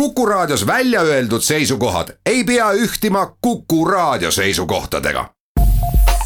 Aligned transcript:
Kuku 0.00 0.26
Raadios 0.26 0.66
välja 0.66 1.00
öeldud 1.00 1.40
seisukohad 1.40 2.08
ei 2.26 2.44
pea 2.44 2.72
ühtima 2.72 3.36
Kuku 3.40 3.84
Raadio 3.84 4.30
seisukohtadega. 4.30 5.30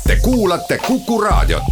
Te 0.06 0.16
kuulate 0.22 0.78
Kuku 0.86 1.20
Raadiot. 1.20 1.62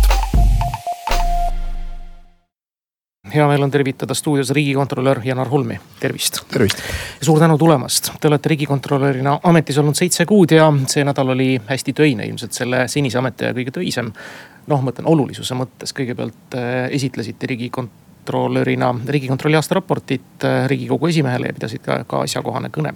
hea 3.34 3.48
meel 3.48 3.62
on 3.62 3.70
tervitada 3.70 4.14
stuudios 4.14 4.50
riigikontrolör 4.50 5.20
Janar 5.24 5.48
Holmi, 5.48 5.80
tervist. 6.00 6.38
tervist. 6.52 6.78
suur 7.22 7.38
tänu 7.38 7.58
tulemast, 7.58 8.12
te 8.20 8.28
olete 8.28 8.48
riigikontrolörina 8.48 9.40
ametis 9.42 9.78
olnud 9.78 9.94
seitse 9.94 10.26
kuud 10.26 10.50
ja 10.50 10.72
see 10.86 11.04
nädal 11.04 11.28
oli 11.28 11.60
hästi 11.66 11.92
töine, 11.92 12.26
ilmselt 12.26 12.52
selle 12.52 12.88
senise 12.88 13.18
ametiaja 13.18 13.52
kõige 13.52 13.70
töisem. 13.70 14.12
noh, 14.66 14.82
mõtlen 14.82 15.06
olulisuse 15.06 15.54
mõttes, 15.54 15.92
kõigepealt 15.92 16.54
äh, 16.54 16.86
esitlesite 16.90 17.46
riigikont-, 17.46 18.07
riigikontrolörina 18.28 18.94
riigikontrolli 19.06 19.56
aastaraportit 19.56 20.44
äh, 20.44 20.66
riigikogu 20.66 21.06
esimehele 21.06 21.46
ja 21.46 21.54
pidasid 21.54 21.82
ka, 21.84 22.02
ka 22.06 22.22
asjakohane 22.26 22.68
kõne. 22.68 22.94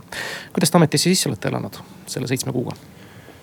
kuidas 0.52 0.70
te 0.70 0.78
ametisse 0.78 1.10
sisse 1.10 1.28
olete 1.28 1.48
elanud 1.48 1.78
selle 2.06 2.28
seitsme 2.28 2.52
kuuga? 2.52 2.76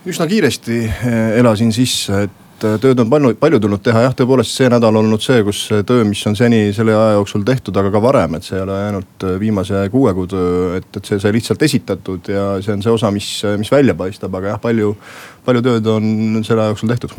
üsna 0.05 0.27
kiiresti 0.27 0.83
äh, 0.85 1.17
elasin 1.39 1.73
sisse, 1.73 2.23
et 2.27 2.65
äh, 2.65 2.77
tööd 2.81 2.99
on 2.99 3.09
palju, 3.09 3.33
palju 3.39 3.59
tulnud 3.59 3.83
teha, 3.83 4.05
jah, 4.05 4.15
tõepoolest 4.15 4.55
see 4.55 4.69
nädal 4.69 4.95
olnud 5.01 5.23
see, 5.23 5.41
kus 5.43 5.65
töö, 5.85 6.05
mis 6.07 6.21
on 6.29 6.37
seni 6.39 6.69
selle 6.75 6.95
aja 6.95 7.17
jooksul 7.17 7.43
tehtud, 7.47 7.75
aga 7.81 7.91
ka 7.91 8.03
varem, 8.03 8.37
et 8.37 8.47
see 8.47 8.57
ei 8.57 8.63
ole 8.63 8.77
ainult 8.85 9.27
viimase 9.41 9.83
kuue 9.91 10.13
kuu 10.13 10.29
töö, 10.29 10.77
et, 10.77 10.89
et 10.95 11.11
see 11.11 11.19
sai 11.19 11.33
lihtsalt 11.35 11.67
esitatud 11.67 12.31
ja 12.31 12.47
see 12.63 12.77
on 12.77 12.85
see 12.85 12.95
osa, 12.95 13.11
mis, 13.15 13.33
mis 13.59 13.71
välja 13.73 13.97
paistab, 13.97 14.39
aga 14.39 14.55
jah, 14.55 14.63
palju, 14.63 14.95
palju 15.45 15.67
tööd 15.67 15.93
on 15.97 16.09
selle 16.47 16.63
aja 16.63 16.75
jooksul 16.75 16.95
tehtud 16.95 17.17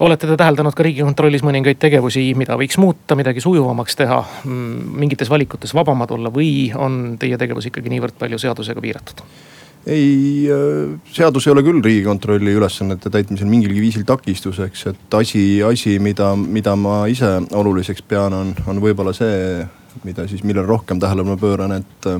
olete 0.00 0.26
te 0.26 0.36
täheldanud 0.40 0.74
ka 0.76 0.84
riigikontrollis 0.86 1.44
mõningaid 1.44 1.80
tegevusi, 1.80 2.30
mida 2.38 2.56
võiks 2.60 2.78
muuta, 2.80 3.16
midagi 3.18 3.42
sujuvamaks 3.44 3.98
teha, 4.00 4.20
mm, 4.44 4.90
mingites 5.02 5.30
valikutes 5.30 5.74
vabamad 5.76 6.12
olla 6.16 6.32
või 6.32 6.70
on 6.76 7.16
teie 7.20 7.38
tegevus 7.40 7.68
ikkagi 7.70 7.92
niivõrd 7.92 8.16
palju 8.20 8.40
seadusega 8.40 8.84
piiratud? 8.84 9.24
ei, 9.86 10.48
äh, 10.52 10.98
seadus 11.12 11.46
ei 11.46 11.52
ole 11.54 11.62
küll 11.64 11.80
riigikontrolli 11.84 12.52
ülesannete 12.52 13.10
täitmisel 13.12 13.48
mingilgi 13.48 13.80
viisil 13.80 14.04
takistuseks, 14.08 14.86
et 14.92 15.14
asi, 15.16 15.62
asi, 15.64 15.98
mida, 15.98 16.34
mida 16.36 16.74
ma 16.76 17.06
ise 17.08 17.38
oluliseks 17.56 18.04
pean, 18.08 18.36
on, 18.36 18.52
on 18.68 18.82
võib-olla 18.82 19.14
see, 19.16 19.64
mida 20.04 20.26
siis, 20.28 20.44
millele 20.44 20.68
rohkem 20.68 21.00
tähelepanu 21.00 21.40
pööran, 21.40 21.78
et 21.80 22.10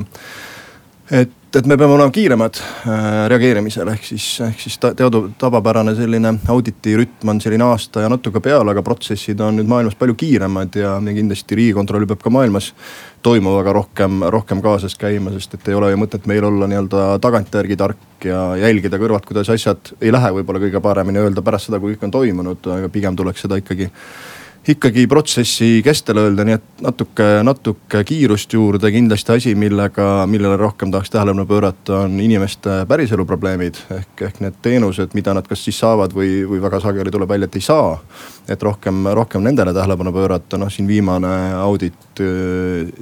et, 1.10 1.36
et 1.58 1.66
me 1.66 1.76
peame 1.76 1.94
olema 1.96 2.12
kiiremad 2.14 2.58
äh, 2.60 3.06
reageerimisel, 3.32 3.88
ehk 3.90 4.04
siis, 4.06 4.24
ehk 4.46 4.60
siis 4.62 4.76
teadu, 4.80 5.24
tavapärane 5.38 5.96
selline 5.98 6.32
auditi 6.52 6.94
rütm 6.98 7.32
on 7.32 7.40
selline 7.42 7.66
aasta 7.66 8.04
ja 8.04 8.10
natuke 8.12 8.42
peale, 8.44 8.70
aga 8.70 8.84
protsessid 8.86 9.40
on 9.42 9.58
nüüd 9.58 9.70
maailmas 9.70 9.98
palju 9.98 10.14
kiiremad 10.20 10.78
ja, 10.78 10.94
ja 11.02 11.16
kindlasti 11.16 11.58
riigikontroll 11.58 12.06
peab 12.10 12.22
ka 12.22 12.32
maailmas 12.34 12.70
toimuvaga 13.26 13.74
rohkem, 13.76 14.22
rohkem 14.32 14.62
kaasas 14.64 14.94
käima, 15.00 15.34
sest 15.34 15.58
et 15.58 15.68
ei 15.68 15.76
ole 15.76 15.90
ju 15.90 16.00
mõtet 16.00 16.28
meil 16.30 16.46
olla 16.46 16.70
nii-öelda 16.70 17.06
tagantjärgi 17.24 17.78
tark 17.80 18.28
ja 18.30 18.44
jälgida 18.60 19.00
kõrvalt, 19.02 19.26
kuidas 19.28 19.50
asjad 19.50 19.94
ei 20.00 20.14
lähe 20.14 20.30
võib-olla 20.38 20.62
kõige 20.62 20.82
paremini, 20.84 21.20
öelda 21.24 21.42
pärast 21.42 21.68
seda, 21.68 21.82
kui 21.82 21.96
kõik 21.96 22.06
on 22.06 22.14
toimunud, 22.14 22.70
aga 22.78 22.92
pigem 22.92 23.18
tuleks 23.18 23.46
seda 23.46 23.58
ikkagi 23.60 23.90
ikkagi 24.70 25.06
protsessi 25.10 25.80
kestel 25.84 26.18
öelda, 26.20 26.44
nii 26.46 26.54
et 26.56 26.82
natuke, 26.84 27.26
natuke 27.46 28.02
kiirust 28.06 28.52
juurde, 28.54 28.90
kindlasti 28.92 29.34
asi, 29.34 29.54
millega, 29.58 30.26
millele 30.30 30.56
rohkem 30.60 30.92
tahaks 30.92 31.10
tähelepanu 31.10 31.46
pöörata, 31.48 32.02
on 32.04 32.18
inimeste 32.20 32.80
päriselu 32.88 33.24
probleemid. 33.26 33.80
ehk, 33.96 34.22
ehk 34.28 34.40
need 34.44 34.58
teenused, 34.62 35.14
mida 35.14 35.34
nad 35.34 35.48
kas 35.48 35.64
siis 35.64 35.78
saavad 35.80 36.14
või, 36.16 36.42
või 36.48 36.62
väga 36.62 36.80
sageli 36.80 37.12
tuleb 37.14 37.28
välja, 37.28 37.50
et 37.50 37.58
ei 37.60 37.66
saa. 37.66 37.98
et 38.48 38.62
rohkem, 38.62 39.06
rohkem 39.14 39.42
nendele 39.46 39.74
tähelepanu 39.74 40.12
pöörata, 40.12 40.58
noh 40.58 40.70
siin 40.72 40.88
viimane 40.88 41.34
audit 41.54 42.22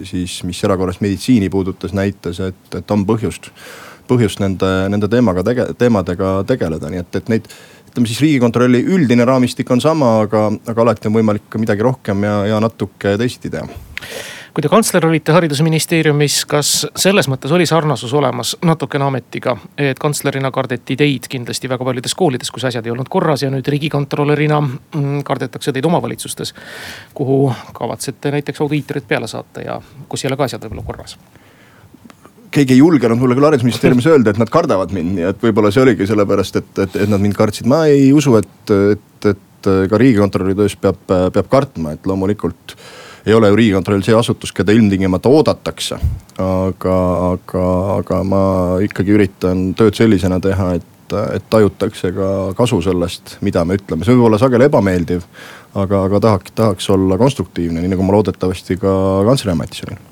siis, 0.05 0.43
mis 0.45 0.65
erakorralist 0.65 1.01
meditsiini 1.01 1.49
puudutas, 1.51 1.93
näitas, 1.97 2.41
et, 2.41 2.75
et 2.75 2.91
on 2.91 3.07
põhjust, 3.09 3.51
põhjust 4.09 4.41
nende, 4.41 4.69
nende 4.93 5.09
teemaga 5.09 5.45
tege-, 5.45 5.73
teemadega 5.79 6.43
tegeleda, 6.49 6.91
nii 6.93 7.03
et, 7.05 7.21
et 7.21 7.33
neid 7.33 7.49
ütleme 7.99 8.15
siis 8.15 8.21
riigikontrolli 8.23 8.85
üldine 8.95 9.25
raamistik 9.27 9.71
on 9.75 9.81
sama, 9.83 10.21
aga, 10.23 10.49
aga 10.71 10.83
alati 10.85 11.09
on 11.11 11.17
võimalik 11.19 11.49
ka 11.51 11.59
midagi 11.59 11.83
rohkem 11.83 12.23
ja, 12.23 12.35
ja 12.47 12.61
natuke 12.63 13.17
teisiti 13.19 13.51
teha 13.51 13.67
kui 14.55 14.65
te 14.65 14.71
kantsler 14.71 15.05
olite 15.07 15.35
haridusministeeriumis, 15.35 16.41
kas 16.51 16.71
selles 16.99 17.29
mõttes 17.31 17.53
oli 17.55 17.67
sarnasus 17.69 18.11
olemas 18.15 18.57
natukene 18.67 19.07
ametiga, 19.07 19.55
et 19.79 19.99
kantslerina 20.03 20.51
kardeti 20.51 20.97
teid 20.99 21.29
kindlasti 21.31 21.71
väga 21.71 21.87
paljudes 21.87 22.15
koolides, 22.19 22.51
kus 22.51 22.67
asjad 22.67 22.87
ei 22.87 22.95
olnud 22.95 23.11
korras 23.11 23.45
ja 23.45 23.53
nüüd 23.55 23.67
riigikontrolörina 23.71 24.59
mm, 24.63 25.21
kardetakse 25.27 25.75
teid 25.75 25.87
omavalitsustes. 25.87 26.55
kuhu 27.15 27.53
kavatsete 27.75 28.35
näiteks 28.35 28.65
audiitorid 28.67 29.07
peale 29.07 29.31
saata 29.31 29.63
ja 29.63 29.81
kus 30.09 30.25
ei 30.25 30.33
ole 30.33 30.41
ka 30.41 30.51
asjad 30.51 30.67
võib-olla 30.67 30.87
korras 30.87 31.19
keegi 32.55 32.77
ei 32.77 32.83
julgenud 32.83 33.21
mulle 33.21 33.37
küll 33.39 33.49
haridusministeeriumis 33.49 34.09
öelda, 34.13 34.33
et 34.33 34.41
nad 34.41 34.53
kardavad 34.53 34.95
mind, 34.95 35.17
nii 35.19 35.29
et 35.33 35.43
võib-olla 35.49 35.73
see 35.75 35.85
oligi 35.85 36.09
sellepärast, 36.09 36.61
et, 36.63 36.73
et, 36.85 36.97
et 37.05 37.11
nad 37.11 37.23
mind 37.23 37.37
kartsid. 37.39 37.69
ma 37.71 37.85
ei 37.91 38.11
usu, 38.17 38.37
et, 38.41 38.75
et, 38.95 39.29
et 39.33 39.71
ka 39.91 40.01
riigikontrolöri 40.01 40.57
töös 40.59 40.79
peab, 40.81 41.01
peab 41.07 41.51
kartma, 41.51 41.97
et 41.97 42.09
loomulikult 42.09 42.77
ei 43.29 43.35
ole 43.35 43.51
ju 43.51 43.59
riigikontroll 43.59 44.05
see 44.07 44.17
asutus, 44.17 44.53
keda 44.57 44.73
ilmtingimata 44.73 45.29
oodatakse. 45.29 45.99
aga, 46.39 46.99
aga, 47.33 47.65
aga 47.99 48.23
ma 48.25 48.43
ikkagi 48.85 49.17
üritan 49.17 49.73
tööd 49.77 49.99
sellisena 49.99 50.41
teha, 50.41 50.75
et, 50.79 51.17
et 51.35 51.49
tajutakse 51.51 52.13
ka 52.17 52.29
kasu 52.57 52.81
sellest, 52.85 53.37
mida 53.45 53.65
me 53.69 53.77
ütleme, 53.81 54.07
see 54.07 54.17
võib 54.17 54.31
olla 54.31 54.41
sageli 54.41 54.69
ebameeldiv. 54.71 55.27
aga, 55.75 56.05
aga 56.09 56.21
tahaks, 56.21 56.55
tahaks 56.57 56.91
olla 56.95 57.19
konstruktiivne, 57.21 57.83
nii 57.83 57.93
nagu 57.93 58.07
ma 58.07 58.17
loodetavasti 58.17 58.79
ka 58.81 58.95
kantsleri 59.29 59.57
ametis 59.57 59.85
olin 59.85 60.07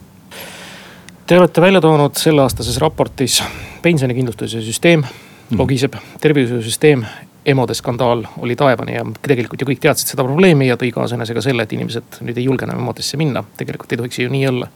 Te 1.26 1.38
olete 1.38 1.60
välja 1.60 1.80
toonud 1.80 2.14
selleaastases 2.14 2.76
raportis 2.78 3.40
pensionikindlustuse 3.82 4.60
süsteem 4.62 5.00
mm. 5.02 5.58
logiseb, 5.58 5.96
tervishoiusüsteem, 6.20 7.02
EMO-de 7.46 7.74
skandaal 7.74 8.22
oli 8.38 8.54
taevani 8.56 8.94
ja 8.94 9.02
tegelikult 9.22 9.64
ju 9.64 9.66
kõik 9.66 9.82
teadsid 9.82 10.12
seda 10.12 10.22
probleemi 10.22 10.68
ja 10.68 10.76
tõi 10.78 10.92
kaasa 10.94 11.18
enesega 11.18 11.42
selle, 11.42 11.66
et 11.66 11.74
inimesed 11.74 12.20
nüüd 12.28 12.38
ei 12.38 12.46
julge 12.46 12.68
enam 12.68 12.78
EMO-desse 12.78 13.18
minna. 13.18 13.42
tegelikult 13.58 13.92
ei 13.92 14.00
tohiks 14.04 14.22
ju 14.22 14.30
nii 14.30 14.46
olla. 14.52 14.70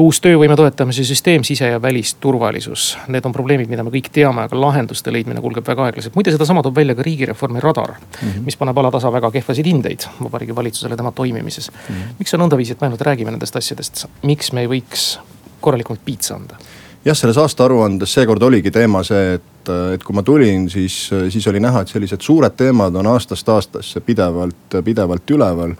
uus 0.00 0.22
töövõime 0.24 0.56
toetamise 0.56 1.04
süsteem, 1.04 1.44
sise- 1.44 1.68
ja 1.74 1.82
välisturvalisus, 1.82 2.96
need 3.08 3.28
on 3.28 3.36
probleemid, 3.36 3.68
mida 3.68 3.84
me 3.84 3.92
kõik 3.92 4.08
teame, 4.12 4.48
aga 4.48 4.60
lahenduste 4.60 5.12
leidmine 5.12 5.44
kulgeb 5.44 5.68
väga 5.68 5.90
aeglaselt. 5.90 6.14
muide, 6.16 6.32
sedasama 6.32 6.64
toob 6.64 6.76
välja 6.80 6.94
ka 6.94 7.02
riigireformi 7.02 7.60
radar 7.60 7.98
mm, 8.00 8.28
-hmm. 8.28 8.48
mis 8.48 8.56
paneb 8.56 8.78
alatasa 8.78 9.12
väga 9.12 9.30
kehvasid 9.30 9.66
hindeid 9.66 10.08
Vabariigi 10.24 10.56
Valitsusele 10.56 10.96
tema 10.96 11.12
toimimises 11.12 11.70
mm. 11.70 11.94
-hmm. 11.94 12.18
miks 12.18 12.34
on 12.34 12.40
nõndaviisi, 12.40 12.72
et 12.72 12.80
me 12.80 12.86
ainult 12.86 13.00
räägime 13.00 13.30
nendest 13.30 13.56
asjadest, 13.56 14.06
miks 14.22 14.52
me 14.52 14.60
ei 14.60 14.68
võiks 14.68 15.18
korralikult 15.66 16.04
piitsa 16.06 16.38
anda? 16.38 16.58
jah, 17.06 17.14
selles 17.14 17.38
aastaaruandes 17.38 18.12
seekord 18.16 18.42
oligi 18.42 18.70
teema 18.74 19.02
see, 19.06 19.36
et, 19.36 19.70
et 19.94 20.02
kui 20.02 20.16
ma 20.16 20.24
tulin, 20.26 20.66
siis, 20.70 20.96
siis 21.30 21.46
oli 21.50 21.60
näha, 21.62 21.84
et 21.84 21.92
sellised 21.92 22.24
suured 22.24 22.56
teemad 22.58 22.96
on 22.98 23.06
aastast 23.12 23.48
aastasse 23.52 24.02
pidevalt, 24.02 24.78
pidevalt 24.84 25.30
üleval. 25.30 25.76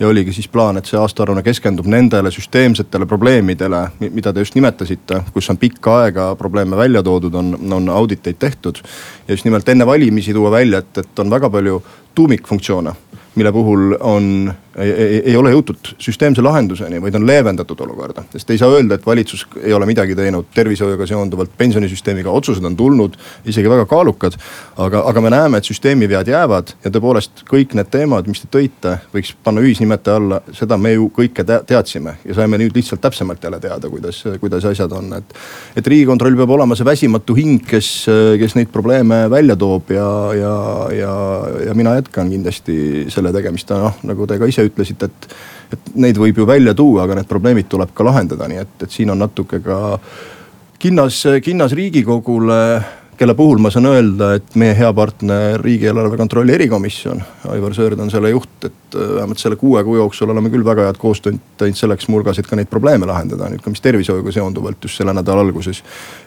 ja 0.00 0.08
oligi 0.08 0.32
siis 0.32 0.48
plaan, 0.48 0.80
et 0.80 0.88
see 0.88 0.96
aastaaruanne 0.96 1.44
keskendub 1.44 1.88
nendele 1.92 2.32
süsteemsetele 2.32 3.06
probleemidele, 3.06 3.82
mida 4.08 4.32
te 4.32 4.40
just 4.40 4.56
nimetasite, 4.56 5.20
kus 5.34 5.50
on 5.52 5.60
pikka 5.60 5.98
aega 6.04 6.30
probleeme 6.40 6.76
välja 6.76 7.02
toodud, 7.02 7.34
on, 7.34 7.56
on 7.72 7.88
auditeid 7.88 8.40
tehtud. 8.40 8.80
ja 9.28 9.36
just 9.36 9.44
nimelt 9.44 9.68
enne 9.68 9.86
valimisi 9.86 10.32
tuua 10.32 10.50
välja, 10.50 10.80
et, 10.80 11.04
et 11.04 11.18
on 11.18 11.30
väga 11.30 11.50
palju 11.50 11.82
tuumikfunktsioone 12.14 12.96
mille 13.34 13.52
puhul 13.52 13.94
on, 14.00 14.52
ei, 14.78 15.36
ole 15.36 15.52
jõutud 15.52 15.92
süsteemse 16.02 16.42
lahenduseni, 16.42 16.98
vaid 17.02 17.14
on 17.14 17.26
leevendatud 17.26 17.78
olukorda. 17.84 18.24
sest 18.32 18.50
ei 18.50 18.58
saa 18.58 18.70
öelda, 18.74 18.96
et 18.98 19.06
valitsus 19.06 19.44
ei 19.62 19.72
ole 19.72 19.86
midagi 19.86 20.16
teinud 20.18 20.48
tervishoiuga 20.54 21.06
seonduvalt, 21.06 21.52
pensionisüsteemiga, 21.58 22.30
otsused 22.30 22.64
on 22.64 22.76
tulnud, 22.76 23.14
isegi 23.46 23.70
väga 23.70 23.86
kaalukad. 23.86 24.34
aga, 24.76 25.02
aga 25.06 25.20
me 25.20 25.30
näeme, 25.30 25.58
et 25.58 25.64
süsteemi 25.64 26.08
vead 26.08 26.28
jäävad 26.28 26.74
ja 26.84 26.90
tõepoolest 26.90 27.44
kõik 27.50 27.74
need 27.78 27.90
teemad, 27.90 28.26
mis 28.26 28.42
te 28.42 28.50
tõite, 28.50 28.96
võiks 29.14 29.34
panna 29.44 29.62
ühisnimetaja 29.62 30.16
alla, 30.16 30.40
seda 30.56 30.78
me 30.78 30.92
ju 30.96 31.10
kõike 31.14 31.44
teadsime 31.46 32.16
ja 32.24 32.34
saime 32.34 32.58
nüüd 32.58 32.74
lihtsalt 32.74 33.00
täpsemalt 33.00 33.44
jälle 33.44 33.60
teada, 33.60 33.90
kuidas, 33.90 34.24
kuidas 34.40 34.64
asjad 34.64 34.92
on, 34.92 35.12
et. 35.20 35.36
et 35.76 35.86
riigikontroll 35.86 36.36
peab 36.36 36.50
olema 36.56 36.74
see 36.74 36.88
väsimatu 36.88 37.34
hing, 37.38 37.62
kes, 37.66 37.92
kes 38.42 38.58
neid 38.58 38.72
probleeme 38.72 39.22
välja 39.30 39.56
toob 39.56 39.94
ja, 39.94 40.10
ja, 40.34 40.54
ja, 40.98 41.14
ja 41.66 41.74
mina 41.78 41.94
jätkan 42.00 42.30
kindlasti 42.30 43.06
selle 43.10 43.19
tegemist, 43.34 43.70
noh 43.76 44.00
nagu 44.08 44.26
te 44.26 44.38
ka 44.40 44.48
ise 44.48 44.64
ütlesite, 44.66 45.10
et, 45.10 45.34
et 45.76 45.90
neid 46.00 46.18
võib 46.18 46.40
ju 46.40 46.46
välja 46.48 46.74
tuua, 46.74 47.04
aga 47.04 47.20
need 47.20 47.28
probleemid 47.28 47.68
tuleb 47.68 47.92
ka 47.94 48.06
lahendada, 48.06 48.48
nii 48.48 48.62
et, 48.64 48.76
et 48.86 48.96
siin 48.96 49.12
on 49.12 49.20
natuke 49.20 49.60
ka 49.64 49.80
kinnas, 50.80 51.22
kinnas 51.44 51.76
riigikogule 51.76 52.60
kelle 53.20 53.34
puhul 53.36 53.58
ma 53.60 53.68
saan 53.68 53.84
öelda, 53.90 54.30
et 54.38 54.54
meie 54.56 54.72
hea 54.78 54.88
partner 54.96 55.60
riigieelarve 55.60 56.16
kontrolli 56.16 56.54
erikomisjon, 56.56 57.18
Aivar 57.52 57.74
Sõerd 57.76 58.00
on 58.00 58.08
selle 58.12 58.30
juht, 58.32 58.54
et 58.64 58.96
äh, 58.96 59.10
vähemalt 59.18 59.42
selle 59.42 59.58
kuue 59.60 59.82
kuu 59.84 59.98
jooksul 59.98 60.32
oleme 60.32 60.48
küll 60.52 60.64
väga 60.64 60.86
head 60.86 61.00
koostööd 61.00 61.36
teinud 61.60 61.76
selleks 61.76 62.08
nurgas, 62.08 62.40
et 62.40 62.48
ka 62.48 62.56
neid 62.56 62.70
probleeme 62.72 63.08
lahendada. 63.10 63.50
nüüd 63.52 63.60
ka 63.60 63.72
mis 63.72 63.84
tervishoiuga 63.84 64.32
seonduvalt 64.32 64.88
just 64.88 64.96
selle 64.96 65.12
nädala 65.16 65.44
alguses 65.44 65.82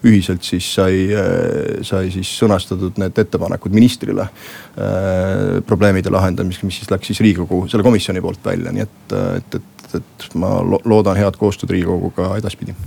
ühiselt 0.06 0.46
siis 0.46 0.70
sai, 0.78 1.08
äh, 1.18 1.82
sai 1.82 2.14
siis 2.14 2.30
sõnastatud 2.44 3.02
need 3.02 3.18
ettepanekud 3.26 3.74
ministrile 3.74 4.30
äh, 4.30 5.62
probleemide 5.66 6.14
lahendamiseks, 6.14 6.68
mis 6.70 6.82
siis 6.84 6.94
läks 6.94 7.10
siis 7.10 7.26
riigikogu 7.26 7.66
selle 7.74 7.86
komisjoni 7.90 8.22
poolt 8.22 8.46
välja, 8.46 8.76
nii 8.76 8.86
et, 8.86 9.22
et, 9.42 9.62
et, 9.62 9.96
et 9.98 10.34
ma 10.38 10.60
loodan 10.62 11.18
head 11.18 11.42
koostööd 11.42 11.74
riigikoguga 11.74 12.36
edaspidi 12.38 12.78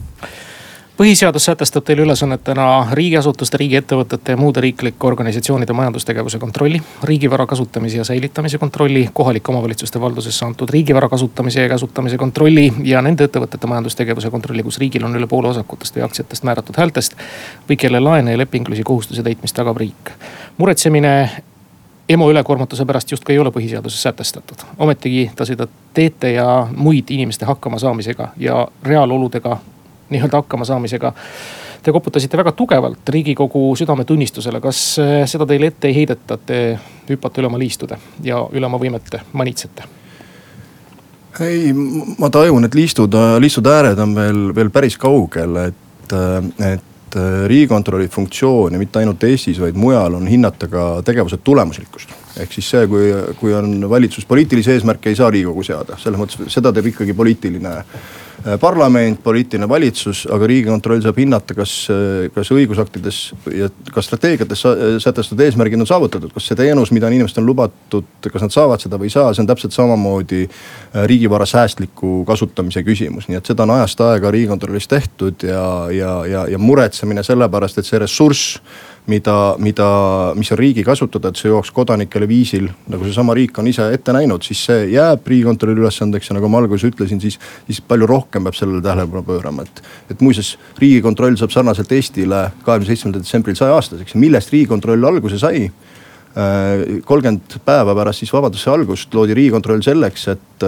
põhiseadus 0.96 1.44
sätestab 1.44 1.84
teile 1.84 2.02
ülesannetena 2.02 2.88
riigiasutuste, 2.92 3.58
riigiettevõtete 3.60 4.32
ja 4.32 4.36
muude 4.40 4.60
riiklike 4.64 5.06
organisatsioonide 5.06 5.72
majandustegevuse 5.72 6.38
kontrolli. 6.38 6.82
riigivara 7.02 7.46
kasutamise 7.46 7.96
ja 7.96 8.04
säilitamise 8.04 8.58
kontrolli, 8.58 9.08
kohalike 9.12 9.52
omavalitsuste 9.52 10.00
valdusesse 10.00 10.44
antud 10.44 10.70
riigivara 10.70 11.08
kasutamise 11.08 11.62
ja 11.62 11.68
käsutamise 11.68 12.16
kontrolli 12.16 12.72
ja 12.84 13.02
nende 13.02 13.24
ettevõtete 13.24 13.66
majandustegevuse 13.66 14.30
kontrolli, 14.30 14.62
kus 14.62 14.78
riigil 14.78 15.04
on 15.04 15.16
üle 15.16 15.26
poole 15.26 15.48
osakutest 15.48 15.96
või 15.96 16.04
aktsiatest 16.04 16.42
määratud 16.42 16.76
häältest. 16.76 17.14
või 17.68 17.76
kelle 17.76 18.00
laene 18.00 18.32
ja 18.32 18.38
lepingulisi 18.38 18.82
kohustusi 18.82 19.22
täitmist 19.22 19.56
tagab 19.56 19.76
riik. 19.76 20.10
muretsemine 20.58 21.30
EMO 22.08 22.30
ülekoormatuse 22.30 22.84
pärast 22.84 23.10
justkui 23.10 23.34
ei 23.34 23.38
ole 23.38 23.50
põhiseaduses 23.50 24.02
sätestatud. 24.02 24.56
ometigi 24.78 25.30
te 25.36 25.44
seda 25.44 25.66
teete 25.94 26.32
ja 26.32 26.66
muid 26.76 27.04
inimeste 27.10 27.44
hakkama 27.44 27.78
saamisega 27.78 28.28
ja 28.36 28.68
reaaloludega 28.82 29.58
nii-öelda 30.10 30.42
hakkama 30.42 30.64
saamisega. 30.64 31.12
Te 31.82 31.92
koputasite 31.94 32.38
väga 32.38 32.52
tugevalt 32.52 33.08
riigikogu 33.14 33.68
südametunnistusele, 33.78 34.60
kas 34.60 34.80
eh, 35.02 35.20
seda 35.30 35.46
teile 35.46 35.70
ette 35.70 35.90
ei 35.90 36.00
heideta, 36.00 36.34
et 36.34 36.48
te 36.48 36.58
hüppate 37.10 37.42
üle 37.42 37.50
oma 37.50 37.60
liistude 37.62 37.98
ja 38.26 38.42
üle 38.52 38.66
oma 38.66 38.80
võimete 38.82 39.22
manitsete? 39.32 39.86
ei, 41.40 41.72
ma 42.18 42.30
tajun, 42.32 42.64
et 42.64 42.74
liistud, 42.74 43.12
liistude 43.42 43.68
ääred 43.68 43.98
on 44.00 44.14
veel, 44.16 44.38
veel 44.56 44.70
päris 44.72 44.96
kaugel, 44.96 45.58
et, 45.66 46.14
et 46.64 47.18
riigikontrolli 47.46 48.08
funktsioon 48.08 48.72
ja 48.72 48.80
mitte 48.80 49.02
ainult 49.02 49.24
Eestis, 49.28 49.60
vaid 49.60 49.76
mujal 49.76 50.16
on 50.16 50.26
hinnata 50.26 50.68
ka 50.72 50.86
tegevuse 51.04 51.36
tulemuslikkust. 51.44 52.14
ehk 52.40 52.52
siis 52.52 52.70
see, 52.70 52.86
kui, 52.88 53.12
kui 53.40 53.54
on 53.54 53.90
valitsus 53.90 54.24
poliitilisi 54.24 54.72
eesmärke, 54.78 55.12
ei 55.12 55.16
saa 55.16 55.30
riigikogu 55.30 55.62
seada, 55.64 56.00
selles 56.00 56.20
mõttes 56.20 56.56
seda 56.56 56.72
teeb 56.72 56.90
ikkagi 56.94 57.14
poliitiline 57.16 57.76
Äh, 57.76 58.25
parlament, 58.60 59.20
poliitiline 59.22 59.68
valitsus, 59.68 60.24
aga 60.32 60.46
riigikontroll 60.46 61.02
saab 61.04 61.18
hinnata, 61.20 61.54
kas, 61.56 61.72
äh, 61.90 62.28
kas 62.34 62.50
õigusaktides 62.54 63.20
ja 63.54 63.68
ka 63.92 64.02
strateegiates 64.04 64.64
sätestatud 65.02 65.40
eesmärgid 65.44 65.80
on 65.80 65.88
saavutatud. 65.88 66.32
kas 66.34 66.48
see 66.50 66.58
teenus, 66.58 66.92
mida 66.92 67.06
on 67.06 67.16
inimestele 67.16 67.46
lubatud, 67.46 68.08
kas 68.22 68.42
nad 68.42 68.54
saavad 68.54 68.82
seda 68.82 69.00
või 69.00 69.10
ei 69.10 69.14
saa, 69.16 69.32
see 69.34 69.42
on 69.42 69.50
täpselt 69.50 69.76
samamoodi 69.76 70.42
äh, 70.46 71.06
riigivara 71.06 71.46
säästliku 71.46 72.24
kasutamise 72.26 72.82
küsimus. 72.86 73.28
nii 73.28 73.40
et 73.40 73.46
seda 73.46 73.66
on 73.66 73.74
ajast 73.78 74.00
aega 74.00 74.30
riigikontrollis 74.30 74.88
tehtud 74.88 75.42
ja, 75.42 75.88
ja, 75.90 76.12
ja, 76.26 76.46
ja 76.48 76.58
muretsemine 76.58 77.24
selle 77.26 77.48
pärast, 77.48 77.78
et 77.78 77.88
see 77.88 77.98
ressurss 77.98 78.60
mida, 79.06 79.54
mida, 79.62 79.88
mis 80.38 80.50
on 80.52 80.58
riigi 80.58 80.84
kasutada, 80.86 81.30
et 81.30 81.38
see 81.40 81.50
jõuaks 81.50 81.72
kodanikele 81.74 82.28
viisil, 82.28 82.68
nagu 82.90 83.06
seesama 83.06 83.36
riik 83.38 83.58
on 83.62 83.70
ise 83.70 83.86
ette 83.94 84.14
näinud, 84.14 84.44
siis 84.46 84.64
see 84.68 84.88
jääb 84.94 85.26
riigikontrolli 85.30 85.84
ülesandeks 85.84 86.30
ja 86.30 86.36
nagu 86.38 86.50
ma 86.50 86.60
alguses 86.62 86.88
ütlesin, 86.90 87.22
siis, 87.22 87.38
siis 87.68 87.80
palju 87.80 88.08
rohkem 88.10 88.46
peab 88.46 88.58
sellele 88.58 88.82
tähelepanu 88.84 89.22
pöörama, 89.26 89.66
et. 89.66 89.82
et 90.10 90.24
muuseas, 90.24 90.56
riigikontroll 90.82 91.38
saab 91.38 91.54
sarnaselt 91.54 91.92
Eestile 91.92 92.48
kahekümne 92.64 92.90
seitsmendal 92.90 93.22
detsembril 93.22 93.58
saja 93.58 93.76
aastaseks 93.78 94.16
millest 94.18 94.52
riigikontroll 94.54 95.10
alguse 95.10 95.38
sai 95.40 95.68
kolmkümmend 96.36 97.54
päeva 97.64 97.94
pärast 97.96 98.20
siis 98.20 98.32
vabaduse 98.34 98.68
algust 98.68 99.14
loodi 99.16 99.32
riigikontroll 99.38 99.80
selleks, 99.80 100.26
et, 100.34 100.66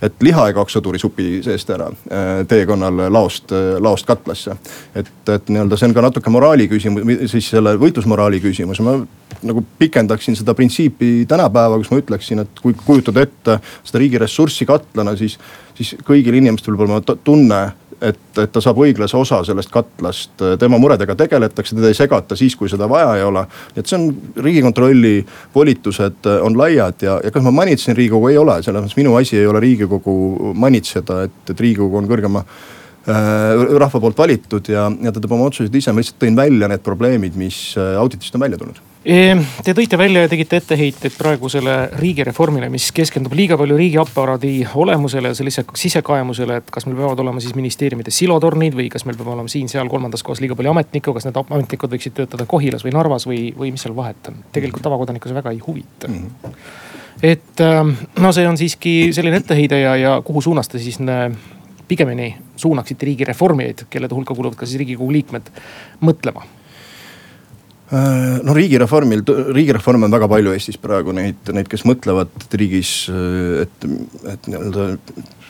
et 0.00 0.24
liha 0.24 0.46
ei 0.48 0.54
kaoks 0.56 0.78
sõdurisupi 0.78 1.42
seest 1.44 1.68
ära 1.74 1.90
äh, 1.92 2.30
teekonnal 2.48 3.02
laost, 3.12 3.52
laost 3.84 4.08
katlasse. 4.08 4.56
et, 4.96 5.12
et 5.28 5.52
nii-öelda 5.52 5.76
see 5.76 5.90
on 5.90 5.96
ka 5.98 6.06
natuke 6.06 6.32
moraali 6.32 6.70
küsimus, 6.72 7.04
siis 7.34 7.50
selle 7.52 7.74
võitlusmoraali 7.80 8.40
küsimus, 8.40 8.80
ma 8.86 8.96
nagu 9.42 9.64
pikendaksin 9.78 10.36
seda 10.40 10.54
printsiipi 10.56 11.26
tänapäeva, 11.28 11.76
kus 11.80 11.92
ma 11.92 12.00
ütleksin, 12.00 12.40
et 12.44 12.64
kui 12.64 12.74
kujutada 12.76 13.24
ette 13.24 13.58
seda 13.84 14.00
riigi 14.00 14.20
ressurssi 14.20 14.66
katlana, 14.68 15.14
siis, 15.20 15.36
siis 15.76 15.94
kõigil 16.06 16.40
inimestel 16.40 16.76
peab 16.76 16.88
olema 16.88 17.20
tunne 17.24 17.60
et, 18.00 18.20
et 18.38 18.52
ta 18.52 18.62
saab 18.62 18.80
õiglase 18.80 19.16
osa 19.18 19.42
sellest 19.46 19.70
katlast, 19.72 20.32
tema 20.60 20.78
muredega 20.80 21.16
tegeletakse, 21.18 21.76
teda 21.76 21.90
ei 21.90 21.98
segata 21.98 22.38
siis, 22.38 22.56
kui 22.58 22.70
seda 22.72 22.88
vaja 22.90 23.14
ei 23.18 23.24
ole. 23.26 23.44
et 23.76 23.86
see 23.86 23.98
on 23.98 24.08
riigikontrolli 24.44 25.14
volitused 25.54 26.28
on 26.40 26.58
laiad 26.58 27.06
ja, 27.06 27.20
ja 27.24 27.32
kas 27.34 27.44
ma 27.46 27.54
manitsen 27.62 27.96
riigikogu, 27.96 28.30
ei 28.32 28.38
ole, 28.40 28.60
selles 28.64 28.84
mõttes 28.84 28.98
minu 28.98 29.14
asi 29.20 29.38
ei 29.40 29.48
ole 29.48 29.62
riigikogu 29.62 30.52
manitseda, 30.54 31.24
et, 31.28 31.40
et 31.52 31.64
riigikogu 31.66 32.00
on 32.00 32.08
kõrgema 32.10 32.44
äh, 32.44 33.66
rahva 33.80 34.02
poolt 34.02 34.18
valitud 34.18 34.72
ja, 34.72 34.88
ja 35.02 35.12
ta 35.12 35.20
teeb 35.22 35.36
oma 35.36 35.50
otsuseid 35.50 35.74
ise, 35.82 35.92
ma 35.92 36.02
lihtsalt 36.02 36.22
tõin 36.24 36.38
välja 36.38 36.70
need 36.70 36.86
probleemid, 36.86 37.36
mis 37.40 37.60
äh, 37.78 37.96
auditist 38.00 38.36
on 38.36 38.48
välja 38.48 38.60
tulnud 38.60 38.89
Te 39.00 39.72
tõite 39.72 39.96
välja 39.96 40.26
ja 40.26 40.28
tegite 40.28 40.58
etteheiteid 40.60 41.14
praegusele 41.16 41.74
riigireformile, 41.96 42.66
mis 42.68 42.90
keskendub 42.92 43.32
liiga 43.32 43.56
palju 43.56 43.78
riigiaparaadi 43.78 44.50
olemusele 44.76 45.30
ja 45.32 45.38
sellise 45.38 45.64
sisekaemusele, 45.72 46.58
et 46.60 46.68
kas 46.68 46.84
meil 46.84 46.98
peavad 46.98 47.22
olema 47.24 47.40
siis 47.40 47.56
ministeeriumide 47.56 48.12
silotornid 48.12 48.76
või 48.76 48.90
kas 48.92 49.06
meil 49.08 49.16
peab 49.16 49.30
olema 49.32 49.48
siin-seal 49.48 49.88
kolmandas 49.88 50.20
kohas 50.26 50.44
liiga 50.44 50.58
palju 50.58 50.74
ametnikku, 50.74 51.16
kas 51.16 51.30
need 51.30 51.40
ametnikud 51.40 51.96
võiksid 51.96 52.16
töötada 52.20 52.44
Kohilas 52.50 52.84
või 52.84 52.92
Narvas 52.98 53.24
või, 53.30 53.40
või 53.56 53.72
mis 53.72 53.86
seal 53.86 53.96
vahet 53.96 54.28
on. 54.28 54.44
tegelikult 54.52 54.84
tavakodanikku 54.84 55.32
see 55.32 55.40
väga 55.40 55.56
ei 55.56 55.64
huvita 55.64 56.12
mm. 56.12 56.20
-hmm. 56.20 56.60
et 57.32 57.64
ähm, 57.64 57.96
no 58.20 58.36
see 58.36 58.48
on 58.48 58.60
siiski 58.60 58.94
selline 59.16 59.40
etteheide 59.40 59.80
ja, 59.80 59.96
ja 59.96 60.14
kuhu 60.24 60.44
suunas 60.44 60.68
te 60.68 60.78
siis 60.78 61.00
pigemini 61.88 62.34
suunaksite 62.56 63.06
riigireformijaid, 63.06 63.88
kelle 63.90 64.08
hulka 64.12 64.34
kuuluvad 64.34 64.60
ka 64.60 64.66
siis 64.66 64.78
riigikogu 64.84 65.12
liikmed, 65.12 65.48
mõtlema 66.04 66.44
no 67.90 68.54
riigireformil, 68.54 69.24
riigireforme 69.54 70.06
on 70.06 70.14
väga 70.14 70.28
palju 70.30 70.54
Eestis 70.54 70.78
praegu 70.80 71.14
neid, 71.16 71.40
neid, 71.54 71.68
kes 71.70 71.82
mõtlevad 71.88 72.32
riigis, 72.54 72.92
äh, 73.10 73.64
et, 73.64 73.86
et 74.34 74.50
nii-öelda 74.50 74.88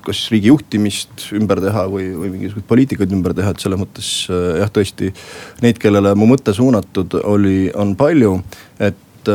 kas 0.01 0.23
riigi 0.33 0.49
juhtimist 0.49 1.27
ümber 1.37 1.61
teha 1.61 1.85
või, 1.93 2.07
või 2.17 2.31
mingisuguseid 2.33 2.69
poliitikaid 2.71 3.11
ümber 3.13 3.35
teha, 3.37 3.53
et 3.53 3.61
selles 3.61 3.81
mõttes 3.83 4.09
äh, 4.33 4.63
jah, 4.63 4.73
tõesti. 4.73 5.13
Neid, 5.61 5.81
kellele 5.83 6.15
mu 6.17 6.31
mõte 6.31 6.55
suunatud 6.57 7.19
oli, 7.21 7.59
on 7.77 7.93
palju, 8.01 8.39
et 8.81 9.29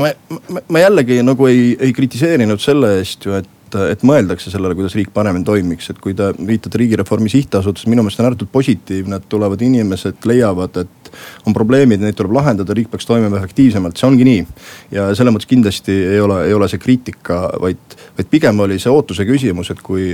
ma, 0.00 0.08
ma, 0.48 0.62
ma 0.72 0.80
jällegi 0.86 1.20
nagu 1.26 1.50
ei, 1.50 1.74
ei 1.76 1.92
kritiseerinud 1.96 2.62
selle 2.62 2.96
eest 3.02 3.28
ju, 3.28 3.36
et 3.36 3.53
et, 3.74 3.94
et 3.94 4.04
mõeldakse 4.06 4.52
sellele, 4.52 4.76
kuidas 4.78 4.94
riik 4.96 5.10
paremini 5.14 5.46
toimiks, 5.46 5.90
et 5.92 6.00
kui 6.02 6.14
te 6.16 6.30
viitate 6.38 6.80
riigireformi 6.80 7.30
sihtasutusse, 7.32 7.90
minu 7.90 8.04
meelest 8.04 8.22
on 8.22 8.30
ääretult 8.30 8.52
positiivne, 8.54 9.20
et 9.20 9.28
tulevad 9.30 9.62
inimesed, 9.64 10.20
leiavad, 10.30 10.80
et 10.84 11.12
on 11.46 11.56
probleemid, 11.56 12.02
neid 12.02 12.18
tuleb 12.18 12.34
lahendada, 12.36 12.76
riik 12.76 12.90
peaks 12.92 13.08
toimima 13.08 13.38
efektiivsemalt, 13.40 13.98
see 13.98 14.08
ongi 14.08 14.26
nii. 14.28 14.42
ja 14.94 15.10
selles 15.14 15.34
mõttes 15.34 15.50
kindlasti 15.50 15.94
ei 16.14 16.20
ole, 16.22 16.42
ei 16.48 16.56
ole 16.56 16.68
see 16.70 16.82
kriitika, 16.82 17.44
vaid, 17.60 17.98
vaid 18.18 18.30
pigem 18.30 18.60
oli 18.66 18.80
see 18.82 18.92
ootuse 18.92 19.26
küsimus, 19.28 19.70
et 19.74 19.82
kui, 19.84 20.12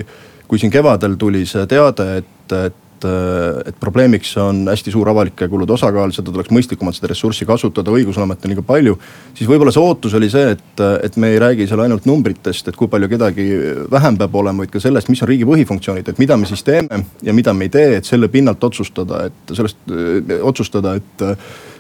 kui 0.49 0.61
siin 0.61 0.73
kevadel 0.73 1.17
tuli 1.21 1.47
see 1.49 1.67
teade, 1.71 2.09
et, 2.23 2.57
et 2.67 2.87
et, 3.01 3.05
äh, 3.09 3.69
et 3.69 3.77
probleemiks 3.81 4.37
on 4.37 4.67
hästi 4.69 4.93
suur 4.93 5.09
avalike 5.09 5.49
kulude 5.49 5.73
osakaal, 5.73 6.13
seda 6.13 6.31
tuleks 6.31 6.51
mõistlikumalt 6.53 6.97
seda 6.97 7.11
ressurssi 7.11 7.47
kasutada, 7.47 7.91
õigusloomet 7.91 8.45
on 8.45 8.53
liiga 8.53 8.63
palju. 8.63 8.99
siis 9.35 9.49
võib-olla 9.49 9.73
see 9.73 9.83
ootus 9.83 10.15
oli 10.15 10.31
see, 10.31 10.51
et, 10.57 10.85
et 11.03 11.17
me 11.17 11.31
ei 11.31 11.39
räägi 11.39 11.67
seal 11.69 11.81
ainult 11.81 12.07
numbritest, 12.07 12.69
et 12.69 12.77
kui 12.77 12.89
palju 12.89 13.09
kedagi 13.09 13.49
vähem 13.91 14.19
peab 14.19 14.35
olema, 14.35 14.65
vaid 14.65 14.71
ka 14.71 14.81
sellest, 14.81 15.09
mis 15.09 15.23
on 15.23 15.29
riigi 15.29 15.49
põhifunktsioonid, 15.49 16.09
et 16.09 16.19
mida 16.19 16.37
me 16.37 16.47
siis 16.47 16.63
teeme 16.63 17.05
ja 17.23 17.33
mida 17.33 17.55
me 17.55 17.69
ei 17.69 17.73
tee, 17.73 17.97
et 17.97 18.05
selle 18.05 18.29
pinnalt 18.29 18.63
otsustada, 18.65 19.27
et 19.31 19.57
sellest 19.57 19.81
äh, 19.91 20.39
otsustada, 20.43 20.97
et 21.01 21.29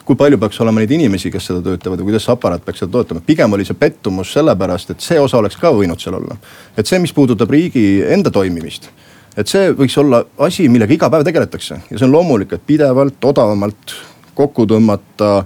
kui 0.04 0.16
palju 0.18 0.40
peaks 0.40 0.58
olema 0.64 0.80
neid 0.80 0.90
inimesi, 0.90 1.30
kes 1.30 1.50
seda 1.50 1.60
töötavad 1.62 2.00
ja 2.00 2.06
kuidas 2.06 2.24
see 2.26 2.32
aparaat 2.32 2.64
peaks 2.64 2.82
seda 2.82 2.92
toetama. 2.96 3.20
pigem 3.26 3.52
oli 3.52 3.64
see 3.68 3.78
pettumus 3.78 4.32
sellepärast, 4.32 4.90
et 4.90 5.04
see 5.04 5.20
osa 5.20 5.38
oleks 5.38 5.58
ka 5.60 5.70
võinud 5.74 6.00
seal 6.02 6.16
olla. 6.18 6.36
et 6.76 6.86
see, 6.86 6.98
mis 6.98 7.12
puudutab 7.14 7.50
riigi 7.50 8.02
enda 8.08 8.32
toimimist 8.34 8.90
et 9.36 9.50
see 9.50 9.72
võiks 9.76 9.96
olla 10.00 10.22
asi, 10.46 10.68
millega 10.72 10.94
iga 10.94 11.10
päev 11.12 11.26
tegeletakse 11.26 11.80
ja 11.90 11.98
see 11.98 12.06
on 12.06 12.14
loomulik, 12.14 12.54
et 12.56 12.66
pidevalt 12.66 13.24
odavamalt 13.24 13.96
kokku 14.34 14.66
tõmmata. 14.66 15.44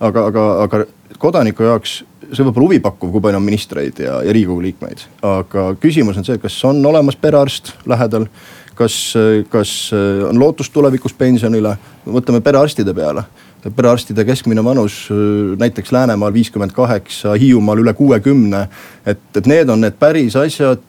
aga, 0.00 0.26
aga, 0.26 0.48
aga 0.64 0.84
kodaniku 1.18 1.64
jaoks 1.66 2.02
see 2.32 2.44
võib 2.44 2.56
olla 2.56 2.66
huvipakkuv, 2.68 3.12
kui 3.12 3.22
palju 3.24 3.38
on 3.38 3.46
ministreid 3.46 4.00
ja, 4.02 4.18
ja 4.24 4.34
riigikogu 4.34 4.64
liikmeid. 4.64 5.06
aga 5.22 5.72
küsimus 5.80 6.18
on 6.20 6.26
see, 6.26 6.38
kas 6.42 6.58
on 6.68 6.84
olemas 6.86 7.16
perearst 7.16 7.74
lähedal, 7.86 8.26
kas, 8.74 8.98
kas 9.52 9.72
on 10.28 10.38
lootust 10.40 10.72
tulevikus 10.74 11.14
pensionile, 11.18 11.76
võtame 12.06 12.42
perearstide 12.44 12.94
peale 12.94 13.26
perearstide 13.64 14.24
keskmine 14.28 14.60
vanus 14.64 15.08
näiteks 15.56 15.92
Läänemaal 15.92 16.32
viiskümmend 16.34 16.74
kaheksa, 16.76 17.32
Hiiumaal 17.32 17.80
üle 17.80 17.94
kuuekümne. 17.96 18.68
et, 19.06 19.20
et 19.36 19.46
need 19.46 19.68
on 19.68 19.80
need 19.80 19.96
päris 19.98 20.36
asjad 20.36 20.82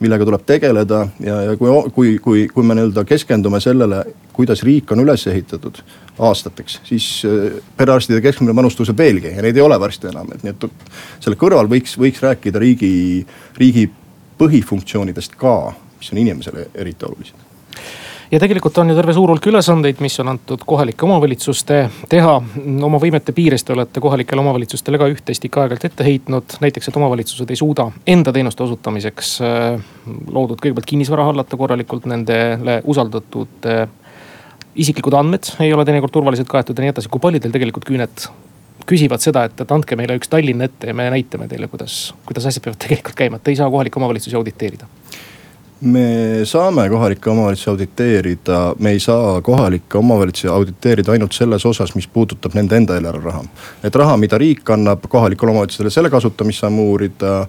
millega 0.00 0.26
tuleb 0.28 0.44
tegeleda 0.46 1.00
ja, 1.24 1.40
ja 1.48 1.56
kui, 1.58 1.72
kui, 1.94 2.12
kui, 2.22 2.44
kui 2.52 2.66
me 2.66 2.76
nii-öelda 2.78 3.04
keskendume 3.08 3.60
sellele, 3.62 4.04
kuidas 4.36 4.62
riik 4.66 4.92
on 4.94 5.02
üles 5.02 5.26
ehitatud 5.30 5.80
aastateks, 6.28 6.80
siis 6.88 7.08
äh, 7.26 7.58
perearstide 7.78 8.22
keskmine 8.24 8.54
vanus 8.56 8.78
tõuseb 8.78 8.98
veelgi 8.98 9.34
ja 9.34 9.44
neid 9.44 9.58
ei 9.58 9.64
ole 9.64 9.80
varsti 9.80 10.10
enam, 10.12 10.30
et 10.34 10.46
nii 10.46 10.54
et 10.54 10.68
selle 11.24 11.40
kõrval 11.40 11.70
võiks, 11.70 11.98
võiks 11.98 12.22
rääkida 12.24 12.62
riigi, 12.62 12.92
riigi 13.58 13.88
põhifunktsioonidest 14.38 15.34
ka, 15.38 15.58
mis 15.98 16.14
on 16.14 16.22
inimesele 16.24 16.70
eriti 16.78 17.08
olulised 17.08 17.47
ja 18.30 18.40
tegelikult 18.40 18.78
on 18.78 18.90
ju 18.92 18.96
terve 18.96 19.14
suur 19.16 19.32
hulk 19.32 19.46
ülesandeid, 19.50 20.00
mis 20.04 20.18
on 20.20 20.32
antud 20.34 20.64
kohalike 20.68 21.06
omavalitsuste 21.06 21.78
teha. 22.08 22.34
oma 22.88 23.00
võimete 23.00 23.32
piires 23.36 23.64
te 23.64 23.72
olete 23.72 24.00
kohalikele 24.04 24.42
omavalitsustele 24.44 25.00
ka 25.00 25.08
üht-teist 25.12 25.46
ikka 25.48 25.64
aeg-ajalt 25.64 25.86
ette 25.88 26.04
heitnud, 26.04 26.58
näiteks, 26.64 26.88
et 26.90 26.98
omavalitsused 27.00 27.50
ei 27.50 27.60
suuda 27.60 27.88
enda 28.06 28.32
teenuste 28.32 28.62
osutamiseks 28.66 29.38
äh, 29.40 29.78
loodud 30.26 30.60
kõigepealt 30.60 30.88
kinnisvara 30.88 31.28
hallata 31.30 31.56
korralikult, 31.56 32.08
nendele 32.10 32.82
usaldatud 32.84 33.70
isiklikud 34.78 35.16
andmed 35.18 35.54
ei 35.64 35.72
ole 35.74 35.86
teinekord 35.88 36.12
turvaliselt 36.14 36.50
kaetud 36.50 36.78
ja 36.78 36.86
nii 36.86 36.94
edasi, 36.94 37.10
kui 37.10 37.22
paljudel 37.22 37.54
tegelikult 37.54 37.88
küüned 37.88 38.28
küsivad 38.88 39.22
seda, 39.22 39.44
et, 39.48 39.58
et 39.60 39.72
andke 39.74 39.96
meile 39.98 40.16
üks 40.16 40.30
Tallinn 40.32 40.64
ette 40.64 40.88
ja 40.88 40.96
me 40.96 41.08
näitame 41.12 41.48
teile, 41.50 41.68
kuidas, 41.68 42.14
kuidas 42.28 42.46
asjad 42.48 42.64
peavad 42.64 42.80
tegelikult 42.84 43.18
käima, 43.18 43.40
et 43.40 43.50
ei 43.50 43.58
saa 43.58 43.68
kohalikke 43.72 44.00
omavalitsusi 44.00 44.38
auditeerida 44.38 44.88
me 45.80 46.40
saame 46.44 46.88
kohalikke 46.90 47.30
omavalitsusi 47.30 47.70
auditeerida, 47.70 48.74
me 48.78 48.90
ei 48.90 49.00
saa 49.00 49.40
kohalikke 49.42 49.98
omavalitsusi 49.98 50.48
auditeerida 50.50 51.12
ainult 51.12 51.32
selles 51.32 51.66
osas, 51.66 51.94
mis 51.94 52.08
puudutab 52.10 52.56
nende 52.58 52.76
enda 52.76 52.96
eelarveraha. 52.98 53.44
et 53.84 53.94
raha, 53.94 54.16
mida 54.16 54.38
riik 54.38 54.70
annab 54.74 55.06
kohalikule 55.08 55.52
omavalitsusele, 55.52 55.90
selle 55.90 56.10
kasutamist 56.10 56.64
saame 56.64 56.82
uurida. 56.82 57.46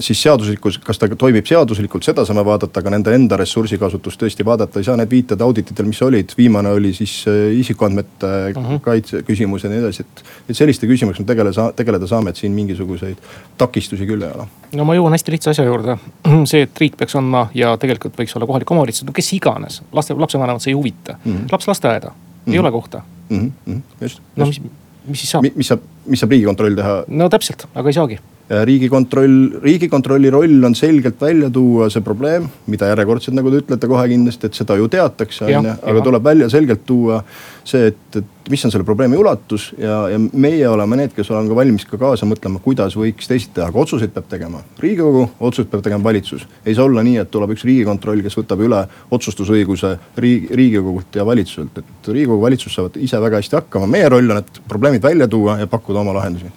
siis 0.00 0.22
seaduslikkus, 0.22 0.78
kas 0.78 0.98
ta 0.98 1.08
toimib 1.08 1.46
seaduslikult, 1.46 2.04
seda 2.04 2.24
saame 2.24 2.44
vaadata, 2.44 2.80
aga 2.80 2.90
nende 2.96 3.14
enda 3.14 3.36
ressursikasutust 3.36 4.22
tõesti 4.22 4.44
vaadata 4.44 4.80
ei 4.80 4.88
saa. 4.88 4.96
Need 4.96 5.10
viited 5.10 5.40
audititel, 5.40 5.86
mis 5.86 6.02
olid, 6.02 6.32
viimane 6.38 6.72
oli 6.72 6.94
siis 6.94 7.24
äh, 7.28 7.52
isikuandmete 7.60 8.26
uh 8.56 8.62
mhm. 8.62 8.74
-huh. 8.74 8.80
kaitse 8.80 9.22
küsimus 9.22 9.64
ja 9.64 9.70
nii 9.70 9.84
edasi, 9.84 10.02
et. 10.02 10.24
et 10.48 10.56
selliste 10.56 10.86
küsimustega 10.86 11.26
tegeleda, 11.26 11.72
tegeleda 11.76 12.06
saame, 12.06 12.30
et 12.30 12.36
siin 12.36 12.52
mingisuguseid 12.52 13.16
takistusi 13.58 14.06
küll 14.06 14.22
ei 14.22 14.32
ole. 14.32 14.61
No 14.76 14.86
ma 14.88 14.96
jõuan 14.96 15.14
hästi 15.16 15.34
lihtsa 15.34 15.54
asja 15.54 15.66
juurde, 15.66 15.96
see, 16.50 16.66
et 16.66 16.82
riik 16.82 16.96
peaks 17.00 17.16
andma 17.18 17.46
ja 17.56 17.74
tegelikult 17.80 18.16
võiks 18.18 18.36
olla 18.38 18.48
kohalik 18.48 18.70
omavalitsus, 18.74 19.06
no 19.08 19.14
kes 19.16 19.32
iganes, 19.36 19.80
laste, 19.92 20.16
lapsevanemat 20.18 20.64
see 20.64 20.72
ei 20.72 20.78
huvita 20.78 21.16
mm. 21.18 21.32
-hmm. 21.32 21.52
laps 21.52 21.68
lasteaeda 21.68 22.12
mm, 22.12 22.14
-hmm. 22.14 22.52
ei 22.52 22.58
ole 22.58 22.72
kohta 22.72 23.02
mm. 23.28 23.52
-hmm. 23.68 23.80
just, 24.00 24.00
just.. 24.00 24.22
no 24.36 24.46
mis, 24.46 24.60
mis 25.06 25.20
siis 25.20 25.30
saab? 25.30 25.48
mis 25.54 25.68
saab, 25.68 25.80
mis 26.06 26.20
saab 26.20 26.36
riigikontroll 26.36 26.78
teha? 26.78 27.04
no 27.08 27.28
täpselt, 27.28 27.66
aga 27.74 27.88
ei 27.88 27.98
saagi 28.00 28.20
riigikontroll, 28.50 29.60
riigikontrolli 29.62 30.30
roll 30.30 30.64
on 30.64 30.74
selgelt 30.74 31.20
välja 31.20 31.50
tuua 31.50 31.88
see 31.90 32.02
probleem, 32.04 32.48
mida 32.66 32.90
järjekordselt, 32.90 33.36
nagu 33.38 33.50
te 33.52 33.62
ütlete 33.62 33.88
kohe 33.88 34.04
kindlasti, 34.10 34.50
et 34.50 34.58
seda 34.58 34.76
ju 34.76 34.88
teatakse, 34.92 35.46
on 35.46 35.70
ju. 35.70 35.74
aga 35.92 36.04
tuleb 36.04 36.24
välja 36.26 36.48
selgelt 36.52 36.84
tuua 36.86 37.22
see, 37.64 37.86
et, 37.92 38.18
et 38.18 38.50
mis 38.50 38.64
on 38.66 38.74
selle 38.74 38.84
probleemi 38.84 39.16
ulatus 39.16 39.70
ja, 39.78 40.02
ja 40.10 40.18
meie 40.18 40.66
oleme 40.68 40.98
need, 40.98 41.14
kes 41.16 41.30
oleme 41.30 41.52
ka 41.52 41.58
valmis 41.62 41.86
ka 41.88 42.00
kaasa 42.00 42.26
mõtlema, 42.28 42.60
kuidas 42.64 42.96
võiks 42.98 43.30
teisiti 43.30 43.56
teha, 43.56 43.70
aga 43.70 43.82
otsuseid 43.84 44.12
peab 44.14 44.28
tegema 44.28 44.62
riigikogu, 44.82 45.28
otsuseid 45.40 45.70
peab 45.72 45.84
tegema 45.86 46.04
valitsus. 46.04 46.46
ei 46.66 46.74
saa 46.74 46.88
olla 46.90 47.04
nii, 47.06 47.20
et 47.22 47.30
tuleb 47.32 47.54
üks 47.54 47.64
riigikontroll, 47.68 48.24
kes 48.26 48.36
võtab 48.40 48.64
üle 48.66 48.82
otsustusõiguse 49.14 49.94
riigi, 50.18 50.50
riigikogult 50.50 51.20
ja 51.20 51.26
valitsuselt, 51.26 51.78
et 51.78 52.10
riigikogu, 52.10 52.42
valitsus 52.42 52.74
saavad 52.74 52.98
ise 53.00 53.20
väga 53.22 53.40
hästi 53.40 53.62
hakkama, 53.62 53.88
meie 53.94 54.10
roll 54.12 54.34
on, 54.34 54.42
et 54.42 54.64
probleemid 54.68 55.06
välja 55.06 55.30
tuua 55.30 55.60
ja 55.62 55.70
pakkuda 55.70 56.02
oma 56.02 56.18
lahendusi 56.18 56.50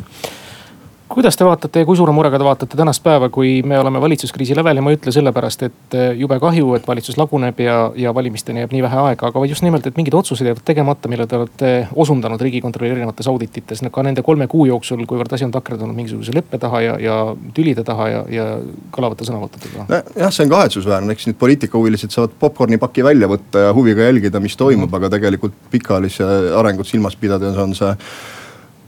kuidas 1.10 1.38
te 1.38 1.46
vaatate 1.46 1.84
ja 1.84 1.86
kui 1.86 1.98
suure 1.98 2.14
murega 2.16 2.40
te 2.40 2.46
vaatate 2.46 2.78
tänast 2.78 3.04
päeva, 3.04 3.30
kui 3.30 3.60
me 3.64 3.78
oleme 3.80 4.02
valitsuskriisi 4.02 4.56
lävel 4.58 4.80
ja 4.80 4.84
ma 4.84 4.92
ei 4.92 4.98
ütle 4.98 5.14
sellepärast, 5.14 5.66
et 5.68 5.98
eh, 5.98 6.12
jube 6.18 6.40
kahju, 6.42 6.74
et 6.78 6.88
valitsus 6.88 7.18
laguneb 7.20 7.60
ja, 7.62 7.76
ja 8.00 8.14
valimisteni 8.16 8.64
jääb 8.64 8.74
nii 8.74 8.84
vähe 8.86 9.02
aega, 9.10 9.30
aga 9.30 9.44
just 9.46 9.66
nimelt, 9.66 9.86
et 9.86 9.98
mingid 10.00 10.18
otsused 10.18 10.48
jäävad 10.48 10.64
tegemata, 10.66 11.12
mille 11.12 11.28
te 11.30 11.38
olete 11.38 11.72
osundanud 11.96 12.42
riigikontrolli 12.42 12.92
erinevates 12.96 13.30
auditites 13.32 13.84
ka 13.92 14.04
nende 14.04 14.24
kolme 14.26 14.48
kuu 14.52 14.66
jooksul, 14.66 15.04
kuivõrd 15.06 15.36
asi 15.38 15.46
on 15.46 15.54
takerdunud 15.54 15.96
mingisuguse 15.96 16.34
leppe 16.36 16.58
taha 16.62 16.82
ja, 16.82 16.96
ja 17.02 17.18
tülide 17.54 17.86
taha 17.86 18.08
ja, 18.10 18.24
ja 18.30 18.48
kõlavate 18.96 19.28
sõnavõttude 19.30 19.72
taha. 19.76 20.02
jah, 20.18 20.34
see 20.34 20.48
on 20.48 20.56
kahetsusväärne, 20.56 21.14
eks 21.14 21.30
nüüd 21.30 21.40
poliitikahuvilised 21.40 22.16
saavad 22.16 22.34
popkornipaki 22.42 23.06
välja 23.06 23.30
võtta 23.30 23.68
ja 23.68 23.76
huviga 23.78 24.10
jälgida, 24.10 24.42
mis 24.42 24.58
toimub 24.58 24.90
mm, 24.90 24.92
-hmm. 24.92 24.98
aga 24.98 25.14
tegelikult 25.18 25.54
pikaajalise 25.72 26.26
arengut 26.58 26.90
silmas 26.90 27.16
pidades 27.16 27.58
on 27.62 27.76
see 27.78 27.94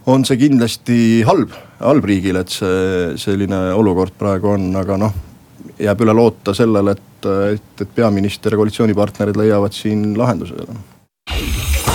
on 0.07 0.23
see 0.25 0.39
kindlasti 0.39 0.97
halb, 1.27 1.51
halb 1.79 2.05
riigile, 2.05 2.41
et 2.41 2.53
see 2.53 3.17
selline 3.21 3.59
olukord 3.77 4.13
praegu 4.17 4.49
on, 4.55 4.69
aga 4.79 4.97
noh, 4.97 5.13
jääb 5.79 6.01
üle 6.05 6.13
loota 6.17 6.53
sellele, 6.57 6.97
et, 6.97 7.29
et, 7.53 7.81
et 7.81 7.95
peaminister 7.95 8.53
ja 8.53 8.61
koalitsioonipartnerid 8.61 9.37
leiavad 9.37 9.73
siin 9.75 10.17
lahenduse. 10.17 10.53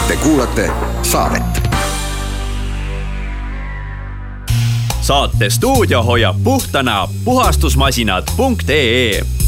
Te 0.09 0.17
kuulate 0.23 0.71
saadet. 1.03 1.69
saate 5.03 5.51
stuudio 5.51 6.03
hoiab 6.03 6.37
puhtana 6.45 7.09
puhastusmasinad.ee 7.25 9.42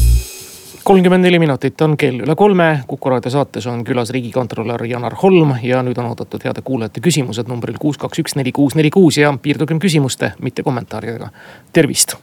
kolmkümmend 0.85 1.25
neli 1.25 1.39
minutit 1.39 1.81
on 1.81 1.95
kell 1.97 2.21
üle 2.21 2.35
kolme, 2.37 2.65
Kuku 2.87 3.09
raadio 3.09 3.31
saates 3.33 3.65
on 3.67 3.81
külas 3.83 4.11
riigikontrolör 4.13 4.83
Janar 4.85 5.15
Holm 5.21 5.55
ja 5.65 5.79
nüüd 5.83 5.97
on 5.97 6.11
oodatud 6.11 6.43
heade 6.45 6.61
kuulajate 6.65 7.01
küsimused 7.01 7.49
numbril 7.49 7.79
kuus, 7.81 7.97
kaks, 7.97 8.21
üks, 8.21 8.35
neli, 8.37 8.53
kuus, 8.53 8.75
neli, 8.77 8.91
kuus 8.93 9.17
ja 9.17 9.31
piirdugem 9.41 9.79
küsimuste, 9.81 10.33
mitte 10.45 10.63
kommentaaridega. 10.63 11.31
tervist. 11.73 12.13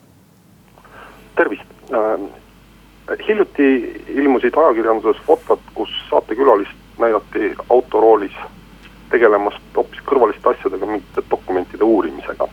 tervist 1.37 1.67
äh,. 1.91 3.19
hiljuti 3.29 3.69
ilmusid 4.15 4.55
ajakirjanduses 4.55 5.23
fotod, 5.27 5.67
kus 5.75 5.91
saatekülalist 6.11 7.03
näidati 7.03 7.55
autoroolis 7.69 8.39
tegelemas 9.11 9.59
hoopis 9.77 10.07
kõrvaliste 10.07 10.55
asjadega, 10.55 10.87
mitte 10.87 11.27
dokumentide 11.31 11.85
uurimisega. 11.85 12.49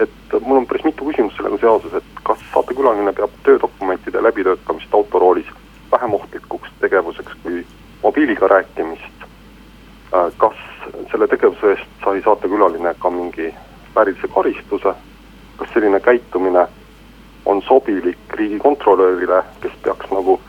et 0.00 0.40
mul 0.40 0.56
on 0.56 0.66
päris 0.66 0.84
mitu 0.84 1.06
küsimust 1.06 1.36
sellega 1.38 1.62
seoses, 1.62 1.94
et 1.94 2.13
kas 2.24 2.38
saatekülaline 2.54 3.12
peab 3.12 3.30
töödokumentide 3.42 4.22
läbitöötamist 4.22 4.94
autoroolis 4.94 5.46
vähem 5.92 6.14
ohtlikuks 6.14 6.68
tegevuseks 6.80 7.32
kui 7.42 7.66
mobiiliga 8.02 8.48
rääkimist. 8.48 9.20
Äh, 10.14 10.32
kas 10.36 10.56
selle 11.10 11.28
tegevuse 11.28 11.70
eest 11.70 11.90
sai 12.04 12.22
saatekülaline 12.24 12.94
ka 12.98 13.10
mingi 13.10 13.54
väärilise 13.94 14.28
karistuse, 14.34 14.94
kas 15.56 15.68
selline 15.74 16.00
käitumine 16.00 16.66
on 17.44 17.62
sobilik 17.62 18.18
riigikontrolörile, 18.32 19.42
kes 19.60 19.72
peaks 19.82 20.10
nagu 20.10 20.40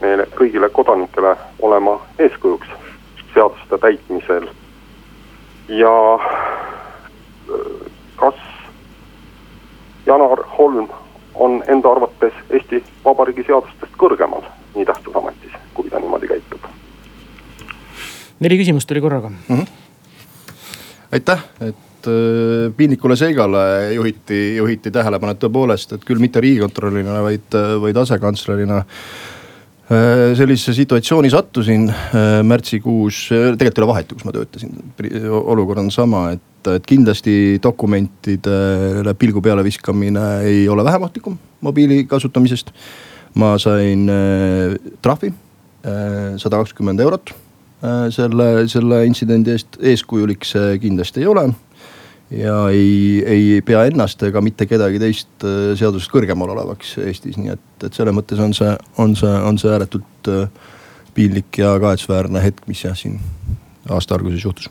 meile 0.00 0.26
kõigile 0.38 0.68
kodanikele 0.72 1.36
olema 1.62 1.98
eeskujuks 2.18 2.68
seaduste 3.34 3.78
täitmisel 3.78 4.48
ja 5.68 5.94
äh, 6.14 6.20
kas 8.16 8.34
Janar 10.06 10.44
Holm 10.58 10.88
on 11.34 11.62
enda 11.68 11.90
arvates 11.90 12.36
Eesti 12.50 12.82
Vabariigi 13.04 13.44
seadustest 13.46 13.96
kõrgemal 14.00 14.44
nii 14.74 14.86
tähtsas 14.88 15.16
ametis, 15.18 15.56
kui 15.74 15.90
ta 15.90 16.00
niimoodi 16.02 16.30
käitub. 16.30 16.68
neli 18.40 18.58
küsimust 18.60 18.88
tuli 18.88 19.00
korraga 19.00 19.28
mm. 19.28 19.56
-hmm. 19.56 19.66
aitäh, 21.12 21.44
et 21.60 22.08
äh, 22.08 22.72
piinlikule 22.76 23.16
seigale 23.16 23.94
juhiti, 23.94 24.56
juhiti 24.56 24.90
tähelepanu, 24.90 25.32
et 25.32 25.44
tõepoolest, 25.44 25.94
et 25.94 26.04
küll 26.04 26.18
mitte 26.18 26.40
riigikontrolörina, 26.40 27.22
vaid, 27.22 27.58
vaid 27.80 27.96
asekantslerina 27.96 28.76
äh, 28.76 28.86
sellisesse 30.36 30.72
situatsiooni 30.72 31.30
sattusin 31.30 31.88
äh, 31.90 32.42
märtsikuus, 32.42 33.28
tegelikult 33.30 33.78
ei 33.78 33.82
ole 33.82 33.92
vahet, 33.92 34.12
kus 34.12 34.24
ma 34.24 34.32
töötasin, 34.32 34.74
olukord 35.30 35.78
on 35.78 35.90
sama, 35.90 36.30
et 36.30 36.53
et, 36.64 36.80
et 36.80 36.86
kindlasti 36.88 37.34
dokumentidele 37.62 39.14
pilgu 39.18 39.42
peale 39.44 39.64
viskamine 39.64 40.24
ei 40.48 40.68
ole 40.68 40.84
vähem 40.84 41.02
ohtlikum 41.02 41.38
mobiili 41.60 42.04
kasutamisest. 42.04 42.72
ma 43.34 43.58
sain 43.58 44.08
äh, 44.08 44.76
trahvi 45.02 45.26
äh, 45.28 46.36
sada 46.38 46.60
kakskümmend 46.62 47.00
eurot 47.00 47.32
äh, 47.82 48.10
selle, 48.14 48.68
selle 48.68 49.00
intsidendi 49.08 49.50
eest, 49.50 49.78
eeskujulik 49.82 50.46
see 50.46 50.78
kindlasti 50.78 51.24
ei 51.24 51.26
ole 51.26 51.48
ja 52.30 52.68
ei, 52.70 53.24
ei 53.26 53.62
pea 53.66 53.82
ennast 53.90 54.22
ega 54.22 54.40
mitte 54.40 54.68
kedagi 54.70 55.02
teist 55.02 55.48
seadusest 55.80 56.12
kõrgemal 56.14 56.54
olevaks 56.54 56.94
Eestis, 57.02 57.36
nii 57.40 57.52
et, 57.56 57.66
et 57.82 57.98
selles 57.98 58.14
mõttes 58.14 58.38
on 58.38 58.54
see, 58.54 58.70
on 59.02 59.18
see, 59.18 59.34
on 59.50 59.58
see 59.58 59.74
ääretult 59.74 60.30
piinlik 61.14 61.58
ja 61.58 61.74
kahetsusväärne 61.82 62.42
hetk, 62.42 62.64
mis 62.70 62.86
jah 62.86 62.96
siin 62.98 63.18
aasta 63.90 64.14
alguses 64.14 64.46
juhtus 64.46 64.70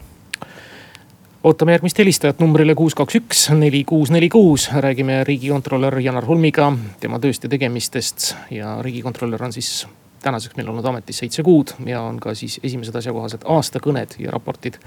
ootame 1.44 1.72
järgmist 1.72 1.98
helistajat 2.00 2.40
numbrile 2.40 2.76
kuus, 2.76 2.96
kaks, 2.96 3.18
üks, 3.20 3.42
neli, 3.58 3.84
kuus, 3.84 4.12
neli, 4.12 4.30
kuus. 4.32 4.70
räägime 4.72 5.24
riigikontrolör 5.24 6.00
Janar 6.00 6.26
Holmiga, 6.26 6.72
tema 7.00 7.20
tööst 7.20 7.44
ja 7.44 7.50
tegemistest 7.52 8.30
ja 8.52 8.78
riigikontrolör 8.82 9.44
on 9.44 9.54
siis 9.54 9.88
tänaseks 10.24 10.56
meil 10.56 10.70
olnud 10.72 10.86
ametis 10.88 11.20
seitse 11.20 11.44
kuud 11.44 11.76
ja 11.86 12.02
on 12.02 12.20
ka 12.24 12.32
siis 12.36 12.60
esimesed 12.64 12.96
asjakohased 12.96 13.44
aastakõned 13.44 14.16
ja 14.24 14.32
raportid 14.32 14.80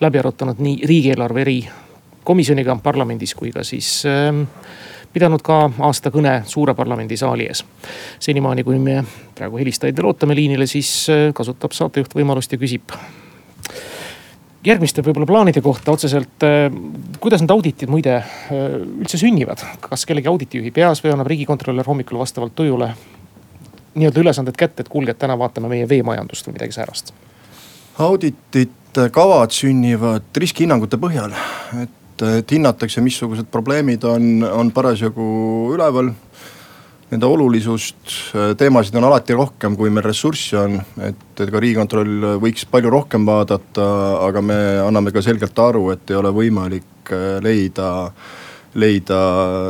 läbi 0.00 0.22
arutanud 0.22 0.62
nii 0.62 0.86
riigieelarve 0.86 1.42
erikomisjoniga 1.42 2.78
parlamendis 2.82 3.34
kui 3.34 3.50
ka 3.50 3.66
siis 3.66 4.04
äh, 4.06 4.30
pidanud 5.12 5.42
ka 5.42 5.58
aastakõne 5.90 6.42
suure 6.46 6.74
parlamendisaali 6.74 7.50
ees. 7.50 7.64
senimaani, 8.20 8.62
kui 8.62 8.78
me 8.78 9.02
praegu 9.34 9.58
helistajaid 9.58 9.96
veel 9.96 10.14
ootame 10.14 10.38
liinile, 10.38 10.70
siis 10.70 11.10
äh, 11.10 11.32
kasutab 11.34 11.74
saatejuht 11.74 12.14
võimalust 12.14 12.54
ja 12.54 12.62
küsib 12.62 12.94
järgmiste 14.66 15.04
võib-olla 15.06 15.28
plaanide 15.28 15.62
kohta 15.64 15.94
otseselt. 15.94 16.42
Äh, 16.46 16.66
kuidas 17.22 17.42
need 17.42 17.54
auditid 17.54 17.92
muide 17.92 18.16
äh, 18.18 18.80
üldse 18.82 19.20
sünnivad, 19.20 19.62
kas 19.84 20.06
kellegi 20.08 20.30
auditijuhi 20.30 20.72
peas 20.74 21.02
või 21.04 21.14
annab 21.14 21.30
riigikontrolör 21.32 21.86
hommikul 21.86 22.20
vastavalt 22.22 22.56
tujule 22.58 22.90
nii-öelda 23.96 24.20
ülesanded 24.20 24.56
kätte, 24.58 24.84
et 24.84 24.92
kuulge, 24.92 25.14
et 25.14 25.20
täna 25.20 25.38
vaatame 25.40 25.70
meie 25.72 25.88
veemajandust 25.88 26.48
või 26.48 26.58
midagi 26.58 26.76
säärast? 26.76 27.14
auditid, 27.96 28.74
kavad 29.12 29.54
sünnivad 29.56 30.36
riskihinnangute 30.36 30.98
põhjal, 31.00 31.32
et, 31.80 32.24
et 32.38 32.52
hinnatakse, 32.52 33.00
missugused 33.00 33.48
probleemid 33.52 34.04
on, 34.04 34.44
on 34.44 34.72
parasjagu 34.72 35.24
üleval 35.72 36.10
Nende 37.06 37.28
olulisust, 37.30 38.00
teemasid 38.58 38.96
on 38.98 39.04
alati 39.06 39.34
rohkem, 39.38 39.76
kui 39.78 39.92
meil 39.94 40.08
ressurssi 40.08 40.56
on, 40.58 40.80
et, 41.06 41.20
et 41.38 41.52
ka 41.52 41.60
riigikontroll 41.62 42.32
võiks 42.42 42.66
palju 42.66 42.90
rohkem 42.90 43.28
vaadata, 43.28 43.84
aga 44.26 44.42
me 44.42 44.56
anname 44.82 45.12
ka 45.14 45.22
selgelt 45.22 45.58
aru, 45.62 45.84
et 45.94 46.10
ei 46.10 46.18
ole 46.18 46.34
võimalik 46.34 47.14
leida 47.46 47.92
leida 48.76 49.18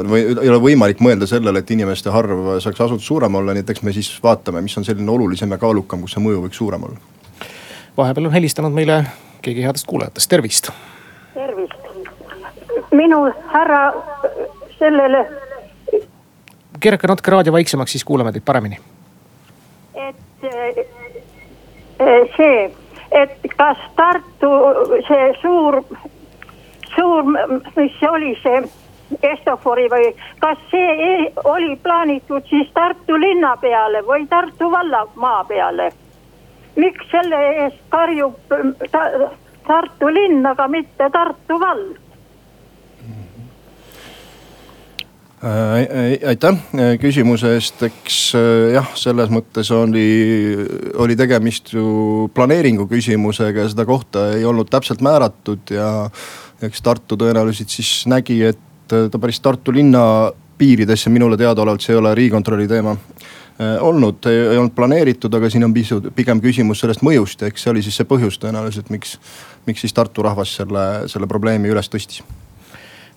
või 0.06 0.22
ei 0.32 0.48
ole 0.50 0.58
võimalik 0.62 1.00
mõelda 1.04 1.28
sellele, 1.30 1.62
et 1.62 1.70
inimeste 1.70 2.10
arv 2.10 2.56
saaks 2.62 2.80
asutus 2.88 3.06
suurem 3.06 3.38
olla, 3.38 3.54
nii 3.54 3.62
et 3.62 3.70
eks 3.70 3.84
me 3.86 3.94
siis 3.94 4.10
vaatame, 4.22 4.62
mis 4.64 4.74
on 4.78 4.86
selline 4.86 5.10
olulisem 5.12 5.52
ja 5.54 5.60
kaalukam, 5.62 6.02
kus 6.02 6.16
see 6.16 6.24
mõju 6.24 6.42
võiks 6.46 6.58
suurem 6.58 6.88
olla. 6.88 6.98
vahepeal 7.96 8.26
on 8.26 8.34
helistanud 8.34 8.74
meile 8.74 9.04
keegi 9.42 9.62
headest 9.62 9.86
kuulajatest, 9.86 10.30
tervist. 10.30 10.70
tervist, 11.34 11.76
minu 12.90 13.26
härra 13.52 13.82
sellele. 14.78 15.26
Keerake 16.80 17.08
natuke 17.08 17.30
raadio 17.30 17.52
vaiksemaks, 17.52 17.92
siis 17.92 18.04
kuuleme 18.04 18.32
teid 18.32 18.44
paremini. 18.44 18.78
et 19.94 20.16
eh, 20.42 22.34
see, 22.36 22.72
et 23.10 23.38
kas 23.56 23.78
Tartu 23.96 24.50
see 25.08 25.28
suur, 25.40 25.80
suur, 26.94 27.22
mis 27.76 28.00
see 28.00 28.10
oli 28.10 28.34
see 28.42 28.64
Estofori 29.22 29.86
või 29.90 30.08
kas 30.42 30.58
see 30.70 30.94
e-, 31.08 31.32
oli 31.44 31.76
plaanitud 31.82 32.42
siis 32.50 32.70
Tartu 32.74 33.18
linna 33.20 33.56
peale 33.56 34.02
või 34.06 34.26
Tartu 34.26 34.70
vallamaa 34.70 35.44
peale? 35.44 35.92
miks 36.76 37.06
selle 37.10 37.38
eest 37.64 37.78
karjub 37.88 38.34
ta, 38.90 39.06
Tartu 39.66 40.10
linn, 40.12 40.46
aga 40.46 40.68
mitte 40.68 41.08
Tartu 41.12 41.60
vald? 41.60 41.96
Äh, 45.35 45.35
aitäh 45.46 46.56
küsimuse 47.00 47.52
eest, 47.56 47.82
eks 47.86 48.18
äh, 48.38 48.72
jah, 48.74 48.88
selles 48.98 49.30
mõttes 49.32 49.70
oli, 49.74 50.06
oli 51.02 51.16
tegemist 51.18 51.72
ju 51.74 52.26
planeeringu 52.34 52.88
küsimusega 52.90 53.66
ja 53.66 53.72
seda 53.72 53.86
kohta 53.88 54.30
ei 54.36 54.46
olnud 54.48 54.70
täpselt 54.72 55.04
määratud 55.04 55.74
ja 55.74 55.90
eks 56.66 56.82
Tartu 56.82 57.18
tõenäoliselt 57.20 57.72
siis 57.72 57.90
nägi, 58.10 58.40
et 58.48 58.62
ta 58.88 59.20
päris 59.20 59.40
Tartu 59.44 59.74
linna 59.74 60.32
piiridesse 60.58 61.12
minule 61.12 61.36
teadaolevalt, 61.36 61.84
see 61.84 61.94
ei 61.94 62.00
ole 62.00 62.14
riigikontrolli 62.16 62.66
teema 62.70 62.96
äh, 62.96 63.76
olnud, 63.84 64.26
ei 64.32 64.56
olnud 64.56 64.74
planeeritud, 64.74 65.36
aga 65.36 65.52
siin 65.52 65.68
on 65.68 65.76
pisut 65.76 66.10
pigem 66.16 66.40
küsimus 66.42 66.82
sellest 66.82 67.04
mõjust 67.06 67.44
ja 67.44 67.52
eks 67.52 67.66
see 67.66 67.74
oli 67.74 67.84
siis 67.86 68.00
see 68.00 68.08
põhjus 68.08 68.40
tõenäoliselt, 68.42 68.90
miks, 68.94 69.18
miks 69.68 69.84
siis 69.84 69.94
Tartu 69.94 70.26
rahvas 70.26 70.56
selle, 70.62 70.88
selle 71.12 71.30
probleemi 71.30 71.70
üles 71.70 71.92
tõstis 71.92 72.24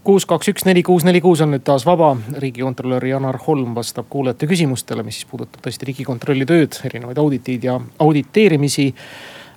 kuus, 0.04 0.26
kaks, 0.26 0.50
üks, 0.54 0.66
neli, 0.66 0.84
kuus, 0.84 1.06
neli, 1.08 1.22
kuus 1.22 1.42
on 1.42 1.54
nüüd 1.54 1.64
taas 1.68 1.86
vaba. 1.86 2.16
riigikontrolör 2.38 3.06
Janar 3.06 3.40
Holm 3.48 3.76
vastab 3.76 4.10
kuulajate 4.10 4.48
küsimustele, 4.48 5.04
mis 5.04 5.22
siis 5.22 5.30
puudutab 5.30 5.64
tõesti 5.66 5.90
riigikontrolli 5.92 6.48
tööd, 6.50 6.80
erinevaid 6.86 7.18
auditeid 7.18 7.64
ja 7.64 7.80
auditeerimisi. 8.00 8.90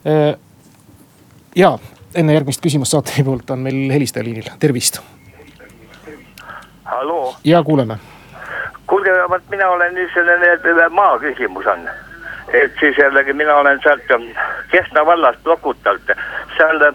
Äh, 0.07 0.37
ja 1.57 1.79
enne 2.15 2.39
järgmist 2.39 2.63
küsimust 2.63 2.97
saatejuhi 2.97 3.27
poolt 3.31 3.51
on 3.51 3.67
meil 3.67 3.91
helistaja 3.93 4.25
liinil, 4.25 4.51
tervist 4.61 5.03
ja 7.45 7.63
kuuleme. 7.63 7.97
kuulge, 8.87 9.11
vot 9.29 9.43
mina 9.51 9.69
olen 9.69 9.95
nüüd 9.95 10.11
selline 10.15 10.89
maa 10.89 11.19
küsimus 11.19 11.67
on. 11.67 11.89
et 12.53 12.73
siis 12.81 12.99
jällegi 12.99 13.33
mina 13.33 13.55
olen 13.57 13.81
sealt 13.83 14.03
Kehtna 14.71 15.07
vallast 15.07 15.47
Lokutalt, 15.47 16.13
seal 16.57 16.93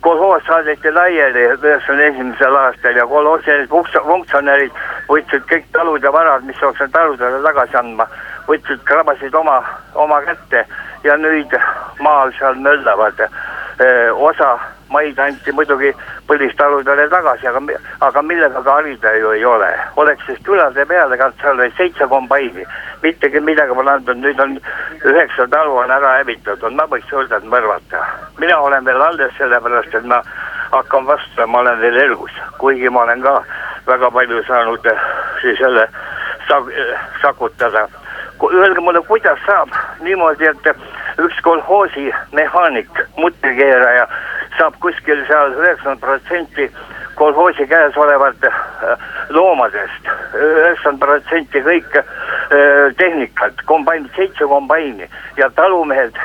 kolhoos 0.00 0.42
saadeti 0.46 0.92
laiali 0.94 1.44
üheksakümne 1.48 2.06
esimesel 2.06 2.54
aastal 2.56 2.96
ja 2.96 3.06
kolhoosi 3.06 3.58
funktsionäärid 4.06 4.80
võtsid 5.08 5.46
kõik 5.50 5.68
talud 5.72 6.02
ja 6.02 6.12
varad, 6.12 6.46
mis 6.46 6.62
oleks 6.62 6.90
taludele 6.92 7.42
tagasi 7.42 7.76
andma, 7.76 8.06
võtsid, 8.48 8.82
krabasid 8.84 9.34
oma, 9.34 9.60
oma 9.94 10.22
kätte 10.26 10.66
ja 11.04 11.16
nüüd 11.16 11.54
maal 12.00 12.32
seal 12.38 12.58
möllavad 12.62 13.26
osa 14.14 14.58
maid 14.90 15.18
anti 15.18 15.52
muidugi 15.52 15.92
põlistaludele 16.28 17.08
tagasi, 17.12 17.46
aga, 17.46 17.60
aga 18.00 18.22
millega 18.22 18.62
ka 18.62 18.78
harida 18.78 19.12
ju 19.16 19.32
ei 19.36 19.44
ole. 19.44 19.68
oleks 19.96 20.26
siis 20.26 20.38
külade 20.44 20.86
peale 20.86 21.16
kantud, 21.16 21.40
seal 21.42 21.72
seitse 21.76 22.06
kombaini, 22.08 22.64
mittegi 23.02 23.40
midagi 23.40 23.74
pole 23.74 23.90
antud, 23.90 24.20
nüüd 24.22 24.40
on 24.42 24.58
üheksa 25.04 25.46
talu 25.50 25.76
on 25.82 25.90
ära 25.90 26.16
hävitatud, 26.18 26.74
ma 26.74 26.86
võiks 26.90 27.12
öelda, 27.12 27.36
et 27.36 27.48
mõrvata. 27.52 28.04
mina 28.38 28.58
olen 28.60 28.84
veel 28.84 29.02
alles, 29.02 29.32
sellepärast 29.38 29.94
et 29.94 30.04
ma 30.04 30.22
hakkan 30.70 31.06
vastu, 31.06 31.46
ma 31.46 31.60
olen 31.60 31.80
veel 31.80 31.96
elus, 32.04 32.32
kuigi 32.58 32.90
ma 32.90 33.02
olen 33.02 33.22
ka 33.22 33.42
väga 33.86 34.10
palju 34.10 34.42
saanud 34.46 34.86
eh, 34.86 35.00
siis 35.40 35.60
jälle 35.60 35.88
sak-, 36.48 36.72
sakutada. 37.22 37.88
Öelge 38.52 38.80
mulle, 38.80 39.00
kuidas 39.06 39.38
saab 39.46 39.72
niimoodi, 40.00 40.46
et 40.46 40.68
üks 41.18 41.40
kolhoosi 41.42 42.12
mehaanik, 42.32 43.00
mutrikeeraja 43.16 44.06
saab 44.58 44.78
kuskil 44.80 45.24
seal 45.26 45.56
üheksakümmend 45.58 46.00
protsenti 46.00 46.70
kolhoosi 47.18 47.66
käes 47.66 47.96
olevat 47.96 48.44
äh, 48.44 48.98
loomadest, 49.28 50.10
üheksakümmend 50.34 51.02
protsenti 51.02 51.62
kõik 51.66 51.96
äh, 52.00 52.04
tehnikat, 52.96 53.62
kombain, 53.70 54.08
seitse 54.16 54.46
kombaini 54.50 55.08
ja 55.36 55.50
talumehed, 55.56 56.18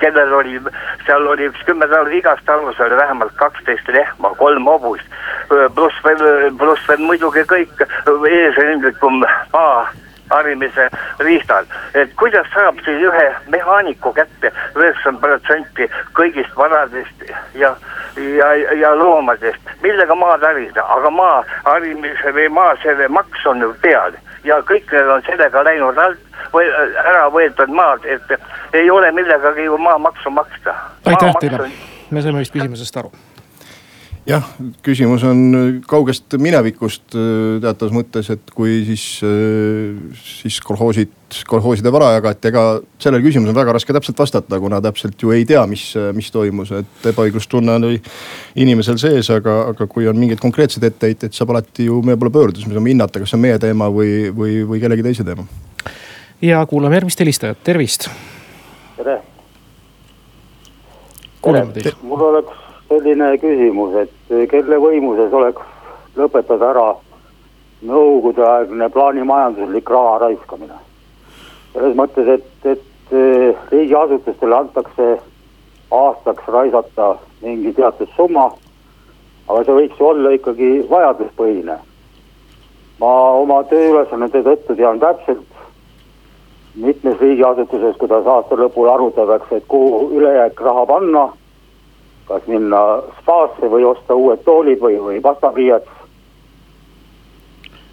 kellel 0.00 0.34
oli, 0.40 0.60
seal 1.06 1.26
oli 1.26 1.48
üks 1.50 1.64
kümme 1.68 1.88
talu, 1.90 2.12
igas 2.18 2.42
talus 2.46 2.80
oli 2.80 2.96
vähemalt 2.96 3.34
kaksteist 3.40 3.88
lehma, 3.88 4.34
kolm 4.38 4.70
hobust, 4.70 5.18
äh, 5.50 5.66
pluss 5.74 6.04
veel, 6.06 6.52
pluss 6.58 6.86
veel 6.88 7.02
muidugi 7.10 7.44
kõik 7.54 7.84
eesrindlikum 8.06 9.24
maa 9.24 9.90
harimise 10.30 10.88
riistad. 11.18 11.66
et 11.94 12.14
kuidas 12.16 12.46
saab 12.54 12.78
siis 12.84 13.02
ühe 13.02 13.26
mehaaniku 13.48 14.12
kätte 14.12 14.52
üheksakümmend 14.76 15.20
protsenti 15.20 15.90
kõigist 16.18 16.56
varadest 16.56 17.24
ja, 17.54 17.74
ja, 18.16 18.52
ja 18.74 18.94
loomadest, 18.96 19.60
millega 19.82 20.14
maad 20.14 20.42
harida, 20.46 20.84
aga 20.96 21.10
maa 21.10 21.44
harimise 21.64 22.34
või 22.34 22.48
maa 22.48 22.74
selle 22.82 23.08
maks 23.08 23.46
on 23.46 23.60
ju 23.60 23.74
peal. 23.82 24.18
Ja 24.44 24.62
kõik 24.64 24.92
need 24.92 25.08
on 25.12 25.22
sellega 25.26 25.64
läinud 25.64 25.98
alt 26.00 26.52
või 26.52 26.68
ära 27.04 27.26
võetud 27.32 27.72
maad, 27.76 28.04
et 28.04 28.32
ei 28.72 28.90
ole 28.90 29.12
millegagi 29.12 29.68
ju 29.68 29.78
maamaksu 29.78 30.30
maksta. 30.30 30.74
aitäh 31.06 31.34
teile, 31.40 31.68
me 32.10 32.22
saime 32.22 32.38
vist 32.38 32.56
küsimusest 32.56 32.96
aru 32.96 33.12
jah, 34.28 34.44
küsimus 34.84 35.22
on 35.26 35.40
kaugest 35.88 36.34
minevikust 36.40 37.14
äh, 37.16 37.58
teatavas 37.62 37.94
mõttes, 37.94 38.28
et 38.32 38.52
kui 38.54 38.80
siis, 38.88 39.04
äh, 39.24 39.96
siis 40.18 40.58
kolhoosid, 40.64 41.12
kolhooside 41.48 41.92
vara 41.94 42.10
jagati, 42.16 42.50
ega 42.50 42.64
sellele 43.00 43.24
küsimusele 43.24 43.54
on 43.54 43.60
väga 43.60 43.74
raske 43.76 43.94
täpselt 43.96 44.20
vastata, 44.20 44.60
kuna 44.60 44.80
täpselt 44.84 45.20
ju 45.22 45.32
ei 45.34 45.46
tea, 45.48 45.62
mis, 45.70 45.86
mis 46.16 46.30
toimus, 46.34 46.72
et 46.76 47.10
ebaõiglustunne 47.12 47.78
oli 47.80 48.00
inimesel 48.60 49.00
sees, 49.00 49.30
aga, 49.34 49.60
aga 49.72 49.88
kui 49.90 50.08
on 50.10 50.18
mingeid 50.20 50.42
konkreetseid 50.42 50.84
etteheiteid, 50.90 51.34
saab 51.36 51.54
alati 51.54 51.88
ju 51.88 52.02
meie 52.04 52.20
poole 52.20 52.34
pöörduda, 52.34 52.60
siis 52.60 52.70
me 52.70 52.76
saame 52.76 52.92
hinnata, 52.92 53.22
kas 53.22 53.32
see 53.32 53.40
on 53.40 53.46
meie 53.46 53.60
teema 53.62 53.90
või, 53.94 54.14
või, 54.36 54.60
või 54.68 54.82
kellegi 54.82 55.06
teise 55.06 55.26
teema. 55.26 55.46
ja 56.42 56.64
kuulame 56.66 57.00
järgmist 57.00 57.20
helistajat, 57.24 57.62
tervist. 57.64 58.10
tere. 58.96 59.20
kuuleme 61.40 61.72
teid. 61.78 61.94
mul 62.02 62.28
oleks 62.32 62.69
selline 62.90 63.36
küsimus, 63.38 63.94
et 63.94 64.50
kelle 64.50 64.78
võimuses 64.82 65.32
oleks 65.32 65.62
lõpetada 66.18 66.72
ära 66.72 66.86
nõukogudeaegne 67.86 68.88
plaanimajanduslik 68.92 69.90
raha 69.90 70.16
raiskamine. 70.24 70.78
selles 71.72 71.94
mõttes, 71.96 72.26
et, 72.28 72.48
et 72.66 73.14
eh, 73.14 73.54
riigiasutustele 73.70 74.56
antakse 74.56 75.20
aastaks 75.90 76.48
raisata 76.48 77.14
mingi 77.42 77.72
teatud 77.72 78.10
summa, 78.16 78.50
aga 79.46 79.62
see 79.64 79.78
võiks 79.78 80.00
ju 80.00 80.06
olla 80.06 80.34
ikkagi 80.34 80.70
vajaduspõhine. 80.90 81.78
ma 83.00 83.12
oma 83.38 83.62
tööülesannete 83.70 84.42
tõttu 84.42 84.76
tean 84.76 84.98
täpselt, 85.00 85.46
mitmes 86.74 87.20
riigiasutuses, 87.20 87.96
kuidas 87.96 88.26
aasta 88.26 88.58
lõpul 88.58 88.90
arutatakse, 88.90 89.56
et 89.56 89.68
kuhu 89.68 90.10
ülejääk 90.18 90.60
raha 90.60 90.86
panna 90.86 91.30
kas 92.30 92.50
minna 92.50 92.82
spaasse 93.20 93.70
või 93.72 93.86
osta 93.88 94.16
uued 94.16 94.44
toolid 94.46 94.82
või, 94.82 94.98
või 95.02 95.22
pastapliiats. 95.24 95.96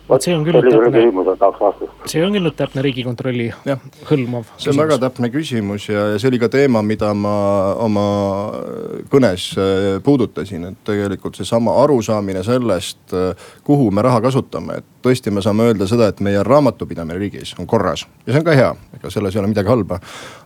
vot 0.08 0.23
see 0.23 0.36
on 0.38 0.45
küll 0.45 0.56
nüüd 0.56 0.69
täpne, 0.71 1.88
see 2.08 2.21
on 2.23 2.36
küll 2.36 2.45
nüüd 2.45 2.56
täpne 2.56 2.84
riigikontrolli 2.86 3.47
ja. 3.67 3.78
hõlmav. 4.12 4.54
see 4.56 4.71
on 4.71 4.80
väga 4.80 5.00
täpne 5.02 5.32
küsimus 5.34 5.89
ja, 5.89 6.06
ja 6.13 6.21
see 6.21 6.30
oli 6.32 6.39
ka 6.39 6.52
teema, 6.54 6.84
mida 6.86 7.10
ma 7.17 7.34
oma 7.84 8.06
kõnes 9.12 9.50
äh, 9.60 9.89
puudutasin, 10.06 10.69
et 10.71 10.80
tegelikult 10.88 11.39
seesama 11.39 11.76
arusaamine 11.84 12.45
sellest, 12.47 13.02
äh, 13.13 13.50
kuhu 13.67 13.89
me 13.91 14.06
raha 14.06 14.21
kasutame, 14.30 14.80
et 14.80 14.96
tõesti 15.08 15.34
me 15.34 15.43
saame 15.46 15.72
öelda 15.72 15.88
seda, 15.89 16.12
et 16.12 16.20
meie 16.24 16.43
raamatupidamine 16.43 17.20
riigis 17.20 17.56
on 17.60 17.67
korras 17.67 18.06
ja 18.28 18.34
see 18.34 18.41
on 18.41 18.46
ka 18.48 18.56
hea, 18.58 18.72
ega 18.98 19.12
selles 19.12 19.36
ei 19.36 19.41
ole 19.41 19.50
midagi 19.52 19.72
halba. 19.72 20.00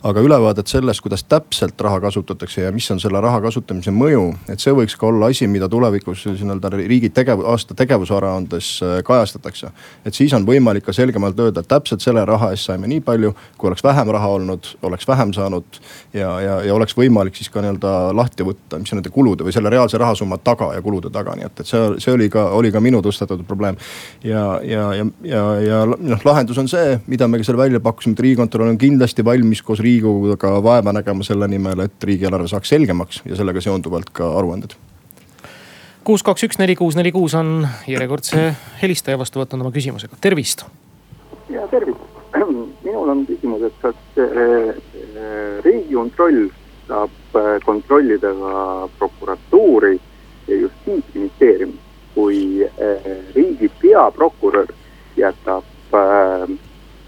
aga 0.04 0.21
ülevaadet 0.21 0.67
sellest, 0.67 1.02
kuidas 1.02 1.24
täpselt 1.24 1.82
raha 1.82 2.00
kasutatakse 2.02 2.62
ja 2.62 2.71
mis 2.71 2.89
on 2.91 3.00
selle 3.00 3.21
raha 3.21 3.41
kasutamise 3.41 3.91
mõju, 3.93 4.24
et 4.50 4.62
see 4.62 4.74
võiks 4.76 4.95
ka 4.97 5.08
olla 5.10 5.30
asi, 5.32 5.47
mida 5.47 5.69
tulevikus 5.69 6.26
nii-öelda 6.30 6.71
riigi 6.78 7.10
tegev-, 7.13 7.43
aasta 7.50 7.76
tegevusaruandes 7.78 8.69
äh, 8.86 8.97
kajastatakse. 9.06 9.71
et 10.06 10.13
siis 10.13 10.34
on 10.34 10.45
võimalik 10.47 10.86
ka 10.86 10.93
selgemalt 10.93 11.39
öelda, 11.39 11.62
et 11.62 11.69
täpselt 11.71 12.02
selle 12.02 12.26
raha 12.26 12.52
eest 12.52 12.69
saime 12.69 12.89
nii 12.91 13.02
palju, 13.06 13.34
kui 13.58 13.71
oleks 13.71 13.84
vähem 13.84 14.13
raha 14.13 14.28
olnud, 14.38 14.74
oleks 14.82 15.08
vähem 15.08 15.34
saanud 15.34 15.82
ja, 16.13 16.30
ja, 16.41 16.60
ja 16.67 16.76
oleks 16.76 16.97
võimalik 16.97 17.38
siis 17.38 17.50
ka 17.50 17.63
nii-öelda 17.63 17.93
lahti 18.17 18.45
võtta, 18.45 18.80
mis 18.82 18.93
on 18.93 19.02
nende 19.02 19.13
kulude 19.13 19.47
või 19.47 19.56
selle 19.56 19.74
reaalse 19.74 19.97
rahasumma 20.02 20.38
taga 20.43 20.74
ja 20.76 20.82
kulude 20.82 21.10
taga, 21.13 21.36
nii 21.38 21.50
et, 21.50 21.63
et 21.63 21.74
see, 21.74 21.82
see 22.04 22.13
oli 22.13 22.30
ka, 22.30 22.50
oli 22.58 22.71
ka 22.71 22.82
minu 22.84 23.02
tõstatatud 23.06 23.47
probleem. 23.47 23.78
ja, 24.24 24.50
ja, 24.63 24.85
ja, 24.95 25.05
ja, 25.23 25.43
ja 25.61 25.79
noh, 25.89 26.21
lahendus 26.25 26.59
on 26.61 26.69
see, 26.71 26.99
mida 27.11 27.27
me 27.27 27.39
ka 27.41 27.47
seal 27.47 27.59
välja 27.59 27.81
pakkusime, 27.83 28.15
et 28.17 28.23
riigikontroll 28.25 28.71
on 28.71 28.79
kindlasti 28.81 29.25
valmis 29.25 29.63
koos 29.65 29.81
riigikoguga 29.83 30.57
vaeva 30.63 30.93
nägema 30.95 31.25
selle 31.27 31.47
nimel, 31.51 31.85
et 31.85 32.07
riigieelarve 32.07 32.49
saaks 32.51 32.73
selgemaks 32.73 33.21
ja 33.25 33.39
sellega 33.39 33.63
seonduvalt 33.63 34.13
ka 34.15 34.29
aruanded. 34.39 34.77
Kuus, 36.03 36.23
kaks, 36.25 36.47
üks, 36.47 36.57
neli, 36.57 36.75
kuus, 36.75 36.95
neli, 36.97 37.11
kuus 37.13 37.35
on 37.37 37.67
järjekordse 37.87 38.47
helistaja 38.81 39.19
vastu 39.21 39.43
võtnud 39.43 39.61
oma 39.61 39.73
küsimusega, 39.75 40.17
tervist. 40.21 40.65
ja 41.49 41.67
tervist, 41.69 42.01
minul 42.87 43.13
on 43.13 43.25
küsimus, 43.29 43.67
et 43.69 43.77
kas 43.83 43.99
äh, 44.17 44.73
riigikontroll 45.61 46.49
saab 46.87 47.37
äh, 47.37 47.53
kontrollida 47.65 48.33
ka 48.39 48.89
prokuratuuri 48.97 49.99
ja 50.47 50.55
justiitsministeeriumi, 50.55 51.77
kui 52.21 52.62
äh, 52.62 53.12
riigi 53.36 53.71
peaprokurör 53.81 54.69
jätab 55.17 55.65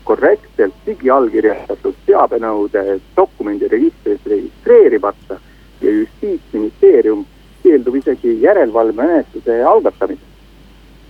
korrektselt 0.04 0.74
digiallkirjastatud 0.86 2.00
teabenõude 2.08 2.98
dokumendiregistris 3.16 4.26
registreerimata 4.28 5.38
ja 5.82 5.94
justiitsministeerium 6.00 7.22
keeldub 7.64 7.96
isegi 8.02 8.34
järelevalvemenetluse 8.42 9.62
algatamisest. 9.64 10.28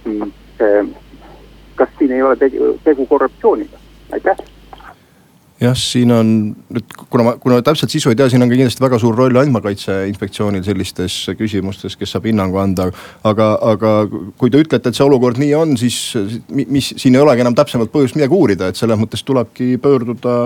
siis 0.03 0.33
kas 1.75 1.89
siin 1.97 2.11
ei 2.11 2.21
ole 2.23 2.35
tegu, 2.35 2.75
tegu 2.83 3.05
korruptsiooniga, 3.09 3.79
aitäh 4.11 4.37
jah, 5.63 5.75
siin 5.77 6.11
on 6.13 6.29
nüüd, 6.73 6.95
kuna 7.11 7.25
ma, 7.25 7.33
kuna 7.41 7.59
täpselt 7.65 7.93
sisu 7.93 8.11
ei 8.11 8.17
tea, 8.19 8.27
siin 8.31 8.43
on 8.43 8.51
ka 8.51 8.57
kindlasti 8.57 8.83
väga 8.83 8.99
suur 9.01 9.15
roll 9.17 9.39
andmekaitse 9.39 9.95
inspektsioonil 10.09 10.63
sellistes 10.65 11.17
küsimustes, 11.39 11.97
kes 11.99 12.15
saab 12.15 12.27
hinnangu 12.29 12.59
anda. 12.61 12.89
aga, 13.23 13.49
aga 13.73 13.93
kui 14.39 14.51
te 14.51 14.61
ütlete, 14.63 14.89
et 14.89 14.97
see 14.97 15.05
olukord 15.05 15.39
nii 15.41 15.53
on, 15.57 15.75
siis 15.79 15.99
mis, 16.51 16.93
siin 16.97 17.15
ei 17.15 17.23
olegi 17.23 17.45
enam 17.45 17.55
täpsemalt 17.57 17.93
põhjust 17.93 18.17
midagi 18.19 18.37
uurida, 18.37 18.69
et 18.69 18.79
selles 18.79 18.99
mõttes 18.99 19.23
tulebki 19.25 19.75
pöörduda 19.83 20.37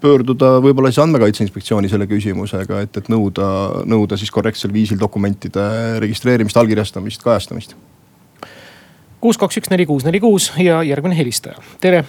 pöörduda 0.00 0.54
võib-olla 0.64 0.88
siis 0.88 1.02
andmekaitse 1.02 1.44
inspektsiooni 1.44 1.90
selle 1.92 2.06
küsimusega, 2.08 2.80
et, 2.86 2.96
et 2.96 3.10
nõuda, 3.12 3.50
nõuda 3.88 4.16
siis 4.20 4.32
korrektsel 4.32 4.72
viisil 4.72 5.00
dokumentide 5.00 5.66
registreerimist, 6.00 6.56
allkirjastamist, 6.56 7.24
kajastamist. 7.24 7.76
kuus, 9.20 9.36
kaks, 9.36 9.60
üks, 9.60 9.72
neli, 9.72 9.84
kuus, 9.88 10.08
neli, 10.08 10.22
kuus 10.24 10.48
ja 10.56 10.80
järgmine 10.88 11.20
helistaja, 11.20 11.60
tere. 11.84 12.06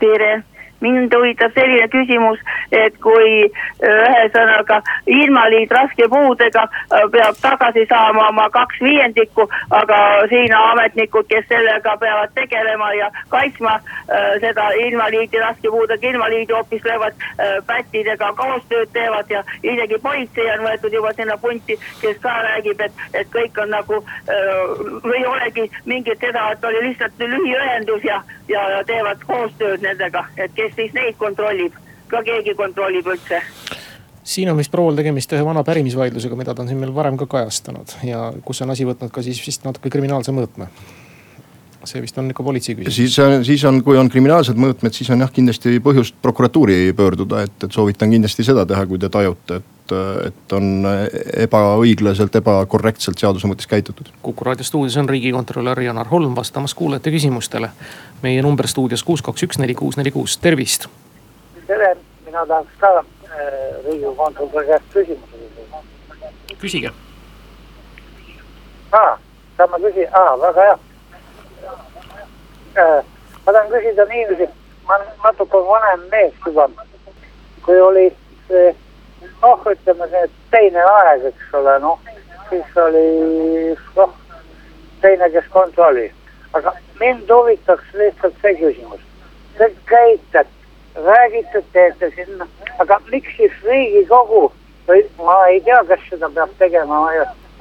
tere 0.00 0.32
mind 0.80 1.14
huvitab 1.14 1.52
selline 1.54 1.88
küsimus, 1.88 2.40
et 2.72 2.96
kui 3.02 3.30
äh, 3.44 3.88
ühesõnaga 3.88 4.80
ilmaliit 5.06 5.72
raske 5.72 6.08
puudega 6.10 6.66
äh, 6.68 7.04
peab 7.12 7.38
tagasi 7.42 7.86
saama 7.90 8.28
oma 8.28 8.48
kaks 8.54 8.80
viiendikku, 8.84 9.46
aga 9.70 9.98
siin 10.32 10.54
ametnikud, 10.58 11.28
kes 11.30 11.46
sellega 11.48 11.96
peavad 12.00 12.34
tegelema 12.34 12.92
ja 12.98 13.10
kaitsma 13.32 13.76
äh, 13.78 14.28
seda 14.44 14.70
ilmaliiti, 14.86 15.40
raske 15.40 15.70
puudega 15.70 16.08
ilmaliidu 16.10 16.56
hoopis 16.58 16.84
löövad 16.84 17.22
pättidega 17.66 18.32
koostööd 18.36 18.90
teevad 18.92 19.30
ja 19.30 19.42
isegi 19.62 19.98
politsei 20.02 20.46
on 20.52 20.64
võetud 20.66 20.92
juba 20.92 21.12
sinna 21.16 21.36
punti, 21.40 21.76
kes 22.00 22.18
ka 22.22 22.34
räägib, 22.46 22.80
et, 22.84 23.02
et 23.14 23.30
kõik 23.32 23.58
on 23.62 23.72
nagu 23.72 24.00
või 25.04 25.18
ei 25.18 25.26
olegi 25.26 25.64
mingit 25.90 26.20
seda, 26.20 26.46
et 26.52 26.64
oli 26.64 26.82
lihtsalt 26.88 27.18
lühiühendus 27.18 28.04
ja, 28.06 28.20
ja 28.48 28.62
teevad 28.86 29.22
koostööd 29.26 29.84
nendega, 29.84 30.24
et 30.36 30.52
kes 30.56 30.63
kes 30.64 30.76
siis 30.80 30.96
neid 30.96 31.20
kontrollib, 31.20 31.76
ka 32.08 32.24
keegi 32.26 32.56
kontrollib 32.58 33.14
üldse 33.14 33.42
siin 34.24 34.50
on 34.50 34.56
vist 34.56 34.72
proual 34.72 34.96
tegemist 34.96 35.32
ühe 35.36 35.44
vana 35.44 35.62
pärimisvaidlusega, 35.64 36.36
mida 36.40 36.54
ta 36.54 36.64
on 36.64 36.70
siin 36.70 36.80
meil 36.80 36.94
varem 36.96 37.18
ka 37.20 37.28
kajastanud 37.30 37.96
ja 38.08 38.30
kus 38.44 38.62
on 38.64 38.72
asi 38.72 38.86
võtnud 38.88 39.12
ka 39.12 39.22
siis 39.22 39.40
vist 39.44 39.66
natuke 39.68 39.92
kriminaalse 39.92 40.32
mõõtme. 40.32 40.70
see 41.84 42.00
vist 42.00 42.16
on 42.18 42.30
ikka 42.32 42.42
politsei 42.42 42.74
küsimus. 42.78 42.96
siis, 42.96 43.46
siis 43.46 43.64
on, 43.68 43.82
kui 43.84 43.98
on 44.00 44.08
kriminaalsed 44.08 44.56
mõõtmed, 44.56 44.96
siis 44.96 45.10
on 45.12 45.20
jah 45.20 45.32
kindlasti 45.32 45.76
põhjust 45.84 46.16
prokuratuuri 46.22 46.94
pöörduda, 46.96 47.42
et, 47.44 47.56
et 47.64 47.72
soovitan 47.72 48.10
kindlasti 48.10 48.44
seda 48.44 48.64
teha, 48.66 48.86
kui 48.88 48.98
te 48.98 49.12
tajute, 49.12 49.60
et, 49.60 49.73
et 50.26 50.52
on 50.52 50.86
ebaõiglaselt, 51.44 52.36
ebakorrektselt 52.40 53.18
seaduse 53.20 53.48
mõttes 53.50 53.68
käitutud. 53.68 54.08
kuku 54.22 54.44
raadio 54.44 54.64
stuudios 54.64 54.96
on 54.96 55.08
riigikontrolör 55.08 55.82
Janar 55.82 56.08
Holm 56.08 56.36
vastamas 56.36 56.74
kuulajate 56.74 57.10
küsimustele 57.10 57.70
meie 58.22 58.42
number 58.42 58.66
stuudios 58.68 59.04
kuus, 59.04 59.22
kaks, 59.22 59.42
üks, 59.42 59.58
neli, 59.58 59.74
kuus, 59.74 59.96
neli, 59.96 60.10
kuus, 60.10 60.38
tervist. 60.38 60.88
tere, 61.66 61.96
mina 62.26 62.46
tahaks 62.46 62.78
ka 62.80 62.92
äh, 62.98 63.04
riigikogu 63.84 64.16
konsultandi 64.16 64.66
käest 64.68 64.84
küsimuse 64.94 65.36
küsida. 65.36 66.56
küsige. 66.60 66.92
aa, 68.92 69.18
saan 69.56 69.70
ma 69.70 69.78
küsida, 69.78 70.08
aa 70.12 70.38
väga 70.40 70.68
hea 70.68 70.78
äh,. 72.78 73.04
ma 73.46 73.52
tahan 73.52 73.68
küsida 73.68 74.08
niiviisi, 74.08 74.48
ma 74.88 74.96
olen 74.96 75.12
natuke 75.24 75.60
vanem 75.68 76.08
mees 76.10 76.34
juba. 76.46 76.68
kui 77.64 77.80
oli 77.80 78.08
see 78.48 78.76
noh, 79.42 79.70
ütleme 79.70 80.10
see 80.10 80.26
teine 80.50 80.84
aeg, 80.96 81.30
eks 81.30 81.56
ole, 81.60 81.78
noh 81.84 82.12
siis 82.50 82.76
oli 82.76 83.06
noh 83.96 84.12
teine, 85.00 85.30
kes 85.32 85.48
kontrollis 85.52 86.12
aga 86.54 86.74
mind 87.00 87.30
huvitaks 87.30 87.94
lihtsalt 87.98 88.36
see 88.42 88.54
küsimus. 88.60 89.00
Te 89.58 89.70
käite, 89.90 90.44
räägite, 91.06 91.62
teete 91.72 92.10
sinna, 92.16 92.46
aga 92.82 92.98
miks 93.10 93.34
siis 93.36 93.56
riigikogu 93.66 94.46
või 94.88 95.02
ma 95.18 95.38
ei 95.50 95.60
tea, 95.66 95.80
kas 95.88 96.06
seda 96.10 96.30
peab 96.36 96.54
tegema, 96.60 97.02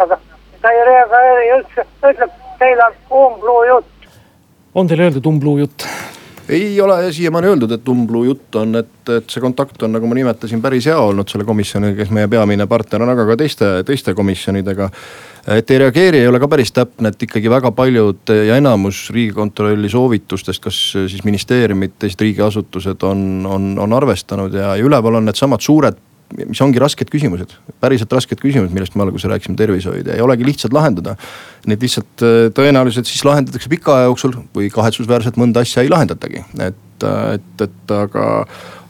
aga 0.04 0.20
ta 0.62 0.74
ei 0.74 0.86
reageeri 0.90 1.52
üldse, 1.58 1.86
ütleb, 2.10 2.40
teil 2.62 2.86
on 2.88 2.98
umbluu 3.24 3.62
jutt. 3.72 4.10
on 4.76 4.88
teile 4.88 5.10
öeldud 5.10 5.30
umbluu 5.30 5.58
jutt? 5.64 5.88
Ei 6.50 6.82
ole 6.82 7.14
siiamaani 7.14 7.48
öeldud, 7.48 7.72
et 7.72 7.90
umbluu 7.90 8.24
jutt 8.28 8.56
on, 8.60 8.76
et, 8.76 9.10
et 9.10 9.30
see 9.32 9.42
kontakt 9.44 9.84
on, 9.84 9.94
nagu 9.96 10.08
ma 10.10 10.18
nimetasin, 10.18 10.62
päris 10.62 10.88
hea 10.90 10.98
olnud 11.00 11.30
selle 11.32 11.46
komisjoniga, 11.48 11.96
kes 12.02 12.12
meie 12.16 12.30
peamine 12.32 12.68
partner 12.68 13.06
on, 13.06 13.14
aga 13.14 13.26
ka 13.32 13.38
teiste, 13.40 13.70
teiste 13.88 14.16
komisjonidega. 14.18 14.90
Et 15.58 15.72
ei 15.76 15.80
reageeri 15.82 16.22
ei 16.24 16.28
ole 16.28 16.40
ka 16.40 16.48
päris 16.52 16.72
täpne, 16.76 17.12
et 17.12 17.28
ikkagi 17.28 17.52
väga 17.52 17.74
paljud 17.76 18.32
ja 18.32 18.58
enamus 18.60 19.06
riigikontrolli 19.16 19.92
soovitustest, 19.92 20.64
kas 20.64 20.80
siis 20.96 21.24
ministeeriumid, 21.28 21.98
teised 22.00 22.24
riigiasutused 22.24 23.04
on, 23.08 23.28
on, 23.50 23.74
on 23.84 24.00
arvestanud 24.00 24.56
ja, 24.56 24.76
ja 24.78 24.88
üleval 24.88 25.20
on 25.20 25.32
needsamad 25.32 25.64
suured 25.64 26.00
mis 26.38 26.62
ongi 26.64 26.82
rasked 26.82 27.10
küsimused, 27.12 27.56
päriselt 27.84 28.14
rasked 28.14 28.40
küsimused, 28.42 28.74
millest 28.76 28.96
me 28.98 29.06
alguses 29.06 29.30
rääkisime, 29.32 29.58
tervishoid 29.60 30.08
ja 30.08 30.18
ei 30.18 30.24
olegi 30.26 30.48
lihtsad 30.48 30.76
lahendada. 30.76 31.16
Need 31.70 31.84
lihtsalt 31.86 32.26
tõenäoliselt 32.58 33.10
siis 33.10 33.24
lahendatakse 33.28 33.72
pika 33.72 33.98
aja 33.98 34.10
jooksul 34.10 34.36
või 34.56 34.70
kahetsusväärselt 34.74 35.40
mõnda 35.40 35.64
asja 35.64 35.84
ei 35.84 35.92
lahendatagi, 35.94 36.46
et, 36.68 37.08
et, 37.08 37.68
et 37.68 37.94
aga 37.98 38.26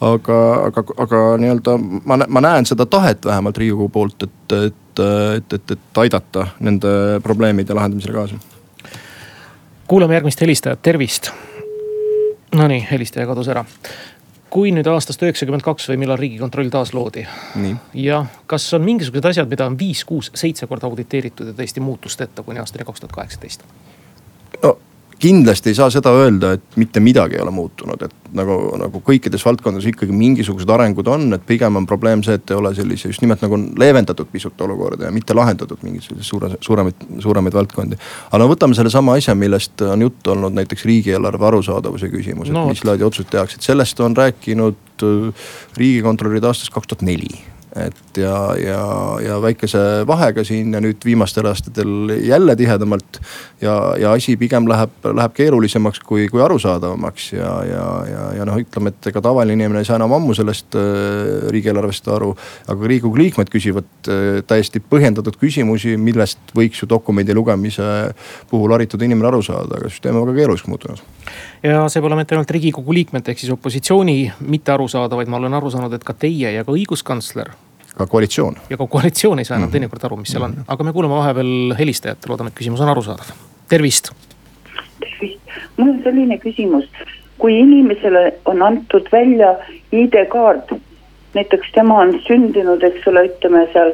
aga, 0.04 0.40
aga, 0.68 0.84
aga 1.06 1.22
nii-öelda 1.42 1.76
ma, 1.80 2.18
ma 2.28 2.44
näen 2.44 2.68
seda 2.70 2.86
tahet 2.90 3.26
vähemalt 3.26 3.58
riigikogu 3.58 3.90
poolt, 3.94 4.28
et, 4.28 4.58
et, 4.58 5.04
et, 5.38 5.58
et, 5.60 5.76
et 5.78 6.02
aidata 6.04 6.48
nende 6.64 6.94
probleemide 7.24 7.76
lahendamisele 7.78 8.18
kaasa. 8.18 8.36
kuulame 9.88 10.20
järgmist 10.20 10.42
helistajat, 10.42 10.82
tervist. 10.82 11.32
Nonii, 12.54 12.84
helistaja 12.92 13.26
kadus 13.26 13.48
ära 13.50 13.64
kui 14.54 14.72
nüüd 14.74 14.88
aastast 14.92 15.24
üheksakümmend 15.26 15.66
kaks 15.66 15.90
või 15.90 16.00
millal 16.04 16.20
riigikontroll 16.22 16.70
taas 16.74 16.94
loodi. 16.94 17.26
ja 17.98 18.26
kas 18.48 18.68
on 18.78 18.86
mingisugused 18.86 19.26
asjad, 19.32 19.50
mida 19.50 19.66
on 19.66 19.78
viis, 19.80 20.04
kuus, 20.06 20.32
seitse 20.38 20.68
korda 20.70 20.88
auditeeritud 20.88 21.50
ja 21.50 21.58
tõesti 21.58 21.82
muutusteta 21.82 22.46
kuni 22.46 22.62
aastani 22.62 22.86
kaks 22.86 23.02
tuhat 23.02 23.16
kaheksateist? 23.18 23.66
no 24.64 24.78
kindlasti 25.24 25.72
ei 25.72 25.78
saa 25.78 25.90
seda 25.94 26.12
öelda, 26.18 26.54
et 26.58 26.78
mitte 26.80 27.00
midagi 27.04 27.38
ei 27.38 27.44
ole 27.44 27.54
muutunud, 27.56 28.02
et 28.04 28.34
nagu, 28.36 28.58
nagu 28.82 29.02
kõikides 29.06 29.46
valdkondades 29.46 29.88
ikkagi 29.94 30.16
mingisugused 30.16 30.70
arengud 30.76 31.08
on, 31.12 31.30
et 31.38 31.46
pigem 31.48 31.80
on 31.80 31.88
probleem 31.90 32.24
see, 32.26 32.36
et 32.40 32.52
ei 32.52 32.60
ole 32.60 32.74
sellise 32.76 33.12
just 33.12 33.24
nimelt 33.24 33.44
nagu 33.46 33.60
leevendatud 33.80 34.30
pisut 34.34 34.60
olukorda 34.66 35.08
ja 35.08 35.14
mitte 35.16 35.36
lahendatud 35.38 35.86
mingeid 35.86 36.08
selliseid 36.08 36.30
suure, 36.30 36.52
suuremaid, 36.60 37.08
suuremaid 37.24 37.56
valdkondi. 37.60 38.00
aga 38.30 38.42
no 38.44 38.50
võtame 38.52 38.78
sellesama 38.78 39.16
asja, 39.20 39.38
millest 39.38 39.86
on 39.88 40.04
juttu 40.08 40.36
olnud 40.36 40.60
näiteks 40.60 40.86
riigieelarve 40.90 41.50
arusaadavuse 41.54 42.12
küsimus, 42.12 42.52
et 42.52 42.58
no, 42.58 42.68
mis 42.72 42.84
laadi 42.88 43.08
otsused 43.08 43.32
tehakse, 43.32 43.62
et 43.62 43.72
sellest 43.72 44.04
on 44.04 44.18
rääkinud 44.20 45.08
äh, 45.08 45.50
riigikontrolörid 45.80 46.52
aastast 46.52 46.74
kaks 46.76 46.92
tuhat 46.92 47.08
neli 47.08 47.32
et 47.76 48.18
ja, 48.18 48.54
ja, 48.60 48.82
ja 49.24 49.38
väikese 49.42 49.80
vahega 50.08 50.44
siin 50.46 50.74
ja 50.76 50.82
nüüd 50.84 51.02
viimastel 51.06 51.48
aastatel 51.50 52.14
jälle 52.22 52.56
tihedamalt. 52.56 53.20
ja, 53.62 53.96
ja 54.00 54.12
asi 54.12 54.36
pigem 54.38 54.68
läheb, 54.70 54.94
läheb 55.04 55.34
keerulisemaks 55.34 56.00
kui, 56.06 56.28
kui 56.30 56.42
arusaadavamaks 56.42 57.32
ja, 57.34 57.54
ja, 57.66 57.86
ja, 58.10 58.28
ja 58.38 58.46
noh, 58.46 58.60
ütleme, 58.62 58.94
et 58.94 59.10
ega 59.10 59.24
tavaline 59.26 59.58
inimene 59.58 59.82
ei 59.82 59.90
saa 59.90 59.98
enam 59.98 60.14
ammu 60.20 60.36
sellest 60.38 60.78
äh, 60.78 61.50
riigieelarvest 61.54 62.08
aru. 62.14 62.34
aga 62.68 62.92
riigikogu 62.92 63.22
liikmed 63.22 63.50
küsivad 63.54 63.90
äh, 64.12 64.44
täiesti 64.48 64.84
põhjendatud 64.90 65.40
küsimusi, 65.42 65.98
millest 65.98 66.54
võiks 66.58 66.84
ju 66.84 66.90
dokumendi 66.90 67.34
lugemise 67.34 68.14
puhul 68.52 68.78
haritud 68.78 69.02
inimene 69.02 69.32
aru 69.34 69.42
saada, 69.46 69.80
aga 69.80 69.90
süsteem 69.90 70.20
on 70.20 70.30
väga 70.30 70.44
keeruliseks 70.44 70.70
muutunud 70.70 71.02
ja 71.64 71.84
see 71.90 72.04
pole 72.04 72.18
mitte 72.20 72.36
ainult 72.36 72.52
riigikogu 72.52 72.96
liikmete 72.96 73.32
ehk 73.32 73.42
siis 73.44 73.54
opositsiooni 73.56 74.18
mitte 74.52 74.74
aru 74.74 74.88
saada, 74.92 75.16
vaid 75.20 75.32
ma 75.32 75.40
olen 75.40 75.56
aru 75.60 75.72
saanud, 75.72 75.94
et 75.96 76.04
ka 76.04 76.16
teie 76.26 76.52
ja 76.58 76.66
ka 76.68 76.76
õiguskantsler. 76.76 77.54
ka 77.94 78.08
koalitsioon. 78.10 78.56
ja 78.70 78.78
ka 78.78 78.88
koalitsioon 78.88 79.40
ei 79.40 79.46
saa 79.46 79.56
enam 79.56 79.68
mm 79.68 79.70
-hmm. 79.70 79.72
teinekord 79.72 80.06
aru, 80.06 80.18
mis 80.18 80.32
seal 80.32 80.44
on, 80.44 80.52
mhm. 80.52 80.62
aga 80.68 80.84
me 80.84 80.94
kuulame 80.94 81.16
vahepeal 81.16 81.76
helistajat, 81.80 82.30
loodame, 82.30 82.48
et 82.48 82.60
küsimus 82.60 82.82
on 82.82 82.90
arusaadav. 82.90 83.32
tervist. 83.70 84.12
tervist, 85.00 85.40
mul 85.78 85.90
on 85.90 86.02
selline 86.04 86.38
küsimus, 86.38 86.90
kui 87.38 87.60
inimesele 87.60 88.34
on 88.46 88.62
antud 88.62 89.08
välja 89.12 89.56
ID-kaart, 89.92 90.74
näiteks 91.34 91.72
tema 91.74 92.00
on 92.00 92.20
sündinud, 92.28 92.84
eks 92.84 93.08
ole, 93.08 93.24
ütleme 93.30 93.68
seal 93.74 93.94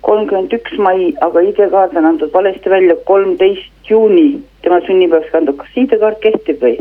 kolmkümmend 0.00 0.52
üks 0.52 0.78
mai, 0.78 1.14
aga 1.20 1.40
ID-kaart 1.40 1.96
on 1.96 2.04
antud 2.04 2.32
valesti 2.32 2.70
välja 2.70 2.96
kolmteist 3.04 3.90
juuni, 3.90 4.40
tema 4.62 4.80
sünnipäevaks 4.86 5.32
kantud, 5.32 5.56
kas 5.56 5.82
ID-kaart 5.82 6.20
kehtib 6.20 6.62
või? 6.62 6.78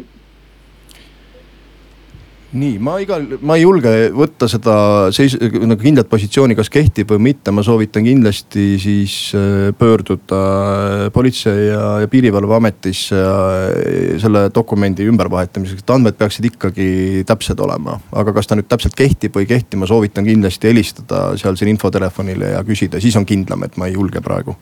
Nii, 2.56 2.78
ma 2.80 2.96
igal, 3.04 3.26
ma 3.44 3.58
ei 3.58 3.64
julge 3.66 3.92
võtta 4.16 4.48
seda 4.48 4.74
seis-, 5.16 5.36
nagu 5.38 5.80
kindlat 5.82 6.08
positsiooni, 6.08 6.56
kas 6.56 6.70
kehtib 6.72 7.10
või 7.12 7.26
mitte, 7.30 7.52
ma 7.52 7.64
soovitan 7.66 8.06
kindlasti 8.08 8.68
siis 8.80 9.16
äh, 9.36 9.74
pöörduda 9.78 10.40
äh, 10.40 11.02
Politsei- 11.14 11.68
ja, 11.68 11.82
ja 12.04 12.08
Piirivalveametisse 12.12 13.20
äh, 13.20 14.14
selle 14.24 14.46
dokumendi 14.56 15.08
ümbervahetamiseks, 15.12 15.84
et 15.84 15.94
andmed 15.96 16.16
peaksid 16.20 16.48
ikkagi 16.48 16.88
täpsed 17.28 17.60
olema. 17.64 17.98
aga 18.16 18.36
kas 18.38 18.48
ta 18.48 18.56
nüüd 18.56 18.70
täpselt 18.72 18.96
kehtib 18.96 19.36
või 19.36 19.44
ei 19.44 19.52
kehti, 19.52 19.80
ma 19.80 19.90
soovitan 19.90 20.28
kindlasti 20.28 20.72
helistada 20.72 21.26
sealsele 21.40 21.74
infotelefonile 21.76 22.54
ja 22.56 22.64
küsida, 22.68 23.04
siis 23.04 23.20
on 23.20 23.28
kindlam, 23.28 23.68
et 23.68 23.76
ma 23.76 23.92
ei 23.92 23.98
julge 24.00 24.24
praegu 24.24 24.56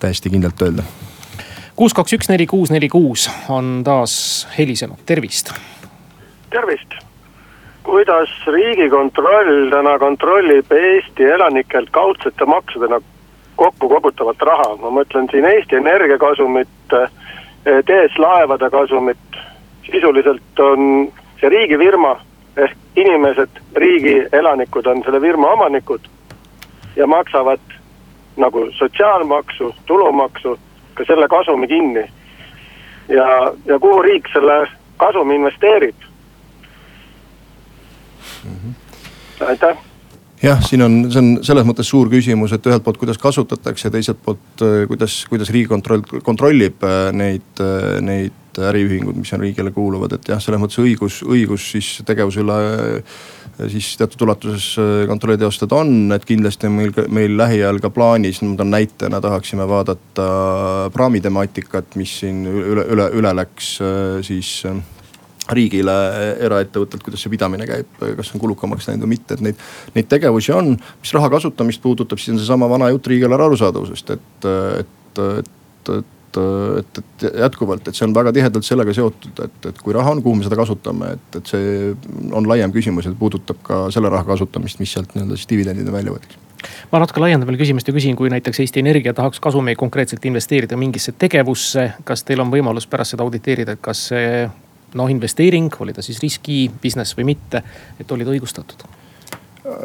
täiesti 0.00 0.32
kindlalt 0.32 0.64
öelda. 0.64 0.88
kuus, 1.76 1.92
kaks, 1.92 2.16
üks, 2.16 2.32
neli, 2.32 2.48
kuus, 2.48 2.72
neli, 2.72 2.88
kuus 2.88 3.28
on 3.52 3.82
taas 3.84 4.48
helisenud, 4.56 5.04
tervist. 5.04 5.52
tervist 6.48 7.09
kuidas 7.90 8.30
riigikontroll 8.46 9.70
täna 9.70 9.98
kontrollib 9.98 10.72
Eesti 10.72 11.24
elanikelt 11.24 11.90
kaudsete 11.90 12.44
maksudena 12.44 13.00
kokku 13.56 13.88
kogutavat 13.88 14.42
raha, 14.42 14.76
ma 14.80 14.92
mõtlen 15.00 15.26
siin 15.30 15.44
Eesti 15.44 15.76
Energia 15.76 16.18
kasumit, 16.18 16.68
TS 17.64 18.18
Laevade 18.18 18.70
kasumit. 18.70 19.18
sisuliselt 19.90 20.60
on 20.60 21.08
see 21.40 21.48
riigifirma 21.48 22.12
ehk 22.56 22.76
inimesed, 22.96 23.58
riigi 23.74 24.14
elanikud 24.32 24.86
on 24.86 25.02
selle 25.02 25.20
firma 25.20 25.48
omanikud 25.56 26.06
ja 26.96 27.06
maksavad 27.06 27.60
nagu 28.36 28.68
sotsiaalmaksu, 28.78 29.74
tulumaksu, 29.86 30.58
ka 30.94 31.04
selle 31.04 31.28
kasumi 31.28 31.68
kinni. 31.68 32.04
ja, 33.08 33.52
ja 33.66 33.78
kuhu 33.78 34.02
riik 34.02 34.28
selle 34.32 34.66
kasumi 34.96 35.34
investeerib. 35.34 36.09
Aitäh! 39.46 39.90
Jah, 40.40 40.60
siin 40.64 40.80
on, 40.80 40.94
see 41.12 41.20
on 41.20 41.32
selles 41.44 41.66
mõttes 41.68 41.88
suur 41.92 42.08
küsimus, 42.08 42.54
et 42.56 42.64
ühelt 42.64 42.84
poolt, 42.84 42.96
kuidas 43.02 43.18
kasutatakse, 43.20 43.90
teiselt 43.92 44.22
poolt, 44.24 44.62
äh, 44.64 44.86
kuidas, 44.88 45.18
kuidas 45.28 45.50
riigikontroll 45.52 46.06
kontrollib 46.24 46.80
äh, 46.88 47.10
neid, 47.12 47.60
äh, 47.60 47.98
neid 48.00 48.60
äriühingud, 48.70 49.18
mis 49.20 49.32
on 49.36 49.44
riigile 49.44 49.70
kuuluvad, 49.74 50.16
et 50.16 50.30
jah, 50.32 50.40
selles 50.40 50.62
mõttes 50.62 50.80
õigus, 50.80 51.20
õigus 51.28 51.66
siis 51.74 51.90
tegevuse 52.08 52.40
üle 52.42 52.56
siis 53.70 53.90
teatud 54.00 54.24
ulatuses 54.24 54.70
kontrolli 55.08 55.36
teostada 55.38 55.82
on, 55.84 55.92
et 56.16 56.24
kindlasti 56.24 56.66
on 56.66 56.74
meil, 56.78 56.94
meil 57.12 57.36
lähiajal 57.36 57.78
ka 57.84 57.90
plaanis, 57.92 58.40
ma 58.42 58.56
toon 58.56 58.72
näitena, 58.72 59.20
tahaksime 59.20 59.66
vaadata 59.68 60.26
praami 60.94 61.20
temaatikat, 61.20 61.98
mis 62.00 62.16
siin 62.22 62.40
üle, 62.48 62.86
üle, 62.96 63.10
üle 63.20 63.34
läks 63.36 63.74
siis 64.26 64.54
riigile, 65.54 65.96
eraettevõttelt, 66.46 67.02
kuidas 67.06 67.24
see 67.24 67.32
pidamine 67.32 67.66
käib, 67.68 67.90
kas 68.18 68.32
on 68.34 68.42
kulukamaks 68.42 68.88
läinud 68.88 69.06
või 69.06 69.16
mitte, 69.16 69.36
et 69.36 69.44
neid, 69.48 69.66
neid 69.96 70.08
tegevusi 70.10 70.54
on. 70.56 70.76
mis 71.02 71.12
raha 71.16 71.30
kasutamist 71.32 71.82
puudutab, 71.82 72.22
siis 72.22 72.34
on 72.36 72.40
seesama 72.42 72.68
vana 72.70 72.90
jutt 72.92 73.10
riigieelarve 73.10 73.50
arusaadavusest, 73.50 74.16
et, 74.16 74.48
et, 74.80 75.22
et, 75.40 75.94
et 75.98 76.16
et, 76.78 76.98
et 76.98 77.24
jätkuvalt, 77.40 77.88
et 77.88 77.96
see 77.96 78.06
on 78.06 78.12
väga 78.14 78.32
tihedalt 78.34 78.66
sellega 78.66 78.92
seotud, 78.94 79.40
et, 79.42 79.56
et 79.66 79.80
kui 79.82 79.94
raha 79.96 80.12
on, 80.14 80.20
kuhu 80.22 80.38
me 80.38 80.46
seda 80.46 80.58
kasutame, 80.60 81.14
et, 81.16 81.40
et 81.40 81.50
see 81.50 81.88
on 82.36 82.46
laiem 82.46 82.70
küsimus 82.70 83.08
ja 83.08 83.14
puudutab 83.18 83.58
ka 83.66 83.80
selle 83.90 84.12
raha 84.12 84.28
kasutamist, 84.28 84.78
mis 84.78 84.92
sealt 84.94 85.16
nii-öelda 85.16 85.38
siis 85.38 85.50
dividendina 85.50 85.90
välja 85.90 86.14
võetakse 86.14 86.46
ma 86.92 87.00
natuke 87.00 87.22
laiendan 87.22 87.48
veel 87.48 87.58
küsimust 87.60 87.88
ja 87.88 87.94
küsin, 87.96 88.16
kui 88.18 88.30
näiteks 88.32 88.60
Eesti 88.60 88.82
Energia 88.82 89.14
tahaks 89.16 89.40
kasumeid 89.40 89.78
konkreetselt 89.80 90.24
investeerida 90.28 90.76
mingisse 90.76 91.14
tegevusse, 91.18 91.86
kas 92.04 92.24
teil 92.26 92.42
on 92.44 92.52
võimalus 92.52 92.86
pärast 92.90 93.16
seda 93.16 93.24
auditeerida, 93.24 93.76
et 93.76 93.82
kas 93.84 94.02
see 94.10 94.44
noh, 94.94 95.10
investeering, 95.10 95.72
oli 95.80 95.92
ta 95.96 96.02
siis 96.02 96.20
riski 96.22 96.64
business 96.82 97.16
või 97.18 97.32
mitte, 97.34 97.62
et 98.00 98.12
oli 98.12 98.26
ta 98.26 98.34
õigustatud? 98.34 98.88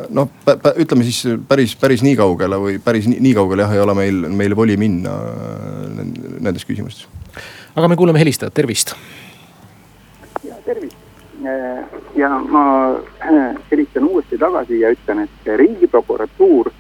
noh, 0.09 0.29
ütleme 0.79 1.03
siis 1.03 1.37
päris, 1.47 1.75
päris 1.79 2.03
nii 2.05 2.15
kaugele 2.15 2.57
või 2.61 2.77
päris 2.83 3.09
nii, 3.11 3.19
nii 3.21 3.33
kaugele 3.35 3.65
jah, 3.65 3.73
ei 3.75 3.81
ole 3.83 3.95
meil, 3.97 4.21
meil 4.31 4.55
voli 4.57 4.77
minna 4.79 5.11
äh, 5.11 6.05
nendes 6.39 6.65
küsimustes. 6.67 7.07
aga 7.75 7.89
me 7.91 7.97
kuulame 7.99 8.21
helistajat, 8.21 8.53
tervist. 8.55 8.95
ja 10.43 10.55
tervist 10.65 10.95
äh, 11.43 11.83
ja 12.15 12.29
ma 12.39 12.65
äh, 12.95 13.57
helistan 13.71 14.07
uuesti 14.07 14.39
tagasi 14.39 14.79
ja 14.79 14.93
ütlen, 14.95 15.25
et 15.27 15.53
riigiprokuratuur 15.63 16.71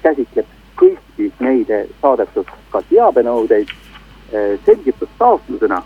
käsitleb 0.00 0.46
kõiki 0.80 1.26
meile 1.44 1.82
saadetud 2.00 2.48
ka 2.72 2.80
teabenõudeid 2.88 3.68
selgitustaotlusena 4.64 5.82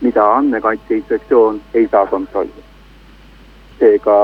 mida 0.00 0.24
Andmekaitse 0.36 0.94
Inspektsioon 0.94 1.60
ei 1.74 1.88
saa 1.90 2.06
kontrollida. 2.06 2.68
seega 3.80 4.16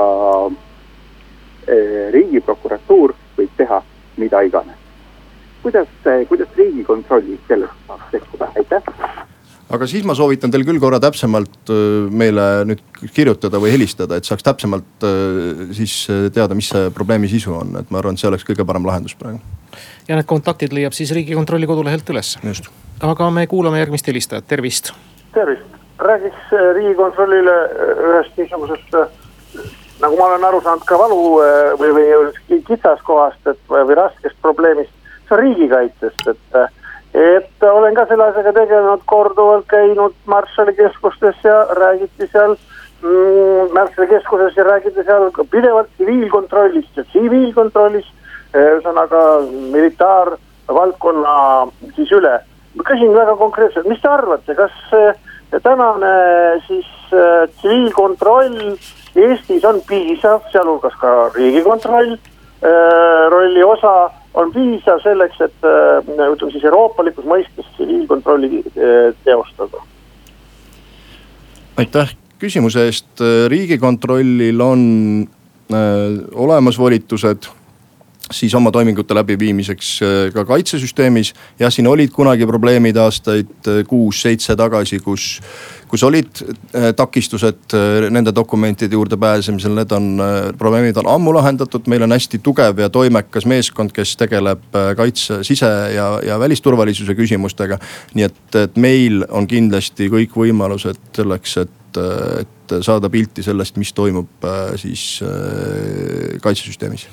eh, 1.67 2.11
riigiprokuratuur 2.13 3.13
võib 3.37 3.53
teha 3.57 3.81
mida 4.17 4.41
iganes. 4.41 4.75
kuidas, 5.61 5.87
kuidas 6.27 6.49
riigikontrolli 6.57 7.39
selles 7.47 7.69
saaks 7.87 8.11
sekkuda, 8.11 8.51
aitäh 8.55 8.83
aga 9.69 9.87
siis 9.89 10.05
ma 10.07 10.15
soovitan 10.15 10.51
teil 10.51 10.63
küll 10.65 10.79
korra 10.79 10.99
täpsemalt 11.03 11.73
eh, 11.73 12.07
meile 12.09 12.47
nüüd 12.69 12.83
kirjutada 13.13 13.59
või 13.61 13.73
helistada, 13.73 14.17
et 14.17 14.29
saaks 14.29 14.45
täpsemalt 14.45 15.05
eh, 15.05 15.67
siis 15.77 15.99
teada, 16.33 16.55
mis 16.55 16.71
see 16.73 16.89
probleemi 16.95 17.29
sisu 17.31 17.53
on, 17.57 17.75
et 17.81 17.91
ma 17.91 18.01
arvan, 18.01 18.17
et 18.17 18.23
see 18.23 18.29
oleks 18.29 18.47
kõige 18.47 18.65
parem 18.65 18.87
lahendus 18.87 19.17
praegu. 19.19 19.41
ja 20.07 20.15
need 20.15 20.29
kontaktid 20.29 20.73
leiab 20.73 20.95
siis 20.97 21.11
riigikontrolli 21.17 21.67
kodulehelt 21.67 22.09
üles. 22.15 22.37
aga 23.01 23.29
me 23.31 23.47
kuulame 23.47 23.83
järgmist 23.83 24.07
helistajat, 24.07 24.47
tervist 24.47 24.93
tervist, 25.33 25.77
räägiks 25.99 26.53
äh, 26.53 26.73
riigikontrollile 26.75 27.55
äh, 27.65 28.03
ühest 28.09 28.37
niisugusest 28.37 28.93
äh, 28.93 29.07
nagu 30.01 30.17
ma 30.17 30.25
olen 30.25 30.45
aru 30.45 30.61
saanud 30.61 30.85
ka 30.85 30.97
valu 30.99 31.21
või, 31.81 31.91
või 31.97 32.61
kitsaskohast, 32.67 33.47
et 33.49 33.61
või 33.69 33.95
raskest 33.97 34.37
probleemist, 34.41 34.93
see 35.25 35.37
on 35.37 35.41
riigikaitsest, 35.41 36.27
et. 36.33 36.59
et 37.17 37.63
olen 37.65 37.95
ka 37.97 38.05
selle 38.05 38.27
asjaga 38.29 38.53
tegelenud, 38.53 39.01
korduvalt 39.09 39.65
käinud 39.71 40.13
Marshalli 40.25 40.75
keskustes 40.77 41.39
ja 41.43 41.63
räägiti 41.79 42.27
seal 42.31 42.53
mm,. 42.53 43.73
Marshalli 43.73 44.09
keskuses 44.11 44.57
ja 44.57 44.63
räägiti 44.67 45.03
seal 45.03 45.31
pidevalt 45.51 45.89
tsiviilkontrollist 45.95 46.97
ja 46.97 47.03
tsiviilkontrollist. 47.09 48.13
ühesõnaga 48.57 49.23
militaarvaldkonna 49.73 51.33
siis 51.95 52.11
üle. 52.11 52.37
Ma 52.77 52.85
küsin 52.85 53.13
väga 53.13 53.35
konkreetselt, 53.39 53.87
mis 53.89 54.01
te 54.01 54.09
arvate, 54.11 54.55
kas 54.55 54.75
tänane 55.63 56.13
siis 56.67 56.87
äh, 57.13 57.49
tsiviilkontroll 57.57 58.77
Eestis 59.17 59.63
on 59.65 59.79
piisav, 59.87 60.43
sealhulgas 60.51 60.93
ka 61.01 61.31
riigikontroll 61.35 62.13
äh, 62.13 63.29
rolli 63.33 63.63
osa 63.63 64.11
on 64.37 64.51
piisav 64.53 65.01
selleks, 65.01 65.39
et 65.41 65.65
ütleme 65.65 66.51
siis 66.53 66.65
euroopalikus 66.67 67.25
mõistes 67.25 67.65
tsiviilkontrolli 67.73 68.61
teostada. 69.25 69.81
aitäh 71.77 72.13
küsimuse 72.37 72.85
eest, 72.85 73.23
riigikontrollil 73.49 74.61
on 74.61 74.81
äh, 75.73 76.19
olemas 76.35 76.77
volitused 76.79 77.49
siis 78.31 78.55
oma 78.55 78.71
toimingute 78.71 79.15
läbiviimiseks 79.15 79.91
ka 80.33 80.45
kaitsesüsteemis. 80.45 81.33
jah, 81.59 81.71
siin 81.73 81.87
olid 81.87 82.11
kunagi 82.11 82.47
probleemid 82.47 82.97
aastaid 82.99 83.71
kuus-seitse 83.87 84.55
tagasi, 84.55 84.99
kus 84.99 85.39
kus 85.87 86.03
olid 86.03 86.41
äh, 86.75 86.91
takistused 86.95 87.73
äh, 87.73 88.07
nende 88.11 88.33
dokumentide 88.35 88.95
juurde 88.95 89.17
pääsemisel, 89.17 89.75
need 89.77 89.91
on, 89.95 90.09
äh, 90.19 90.35
probleemid 90.57 90.99
on 91.01 91.09
ammu 91.11 91.33
lahendatud, 91.37 91.87
meil 91.87 92.03
on 92.03 92.15
hästi 92.15 92.39
tugev 92.43 92.81
ja 92.83 92.89
toimekas 92.89 93.47
meeskond, 93.47 93.93
kes 93.95 94.15
tegeleb 94.19 94.65
kaitse, 94.97 95.41
sise 95.47 95.69
ja, 95.95 96.09
ja 96.25 96.39
välisturvalisuse 96.39 97.15
küsimustega. 97.15 97.79
nii 98.15 98.27
et, 98.27 98.43
et 98.55 98.77
meil 98.77 99.23
on 99.29 99.47
kindlasti 99.47 100.09
kõik 100.11 100.35
võimalused 100.37 100.99
selleks, 101.15 101.57
et, 101.63 102.01
et 102.41 102.77
saada 102.83 103.09
pilti 103.09 103.43
sellest, 103.43 103.77
mis 103.79 103.93
toimub 103.95 104.47
siis 104.79 105.07
kaitsesüsteemis 106.43 107.07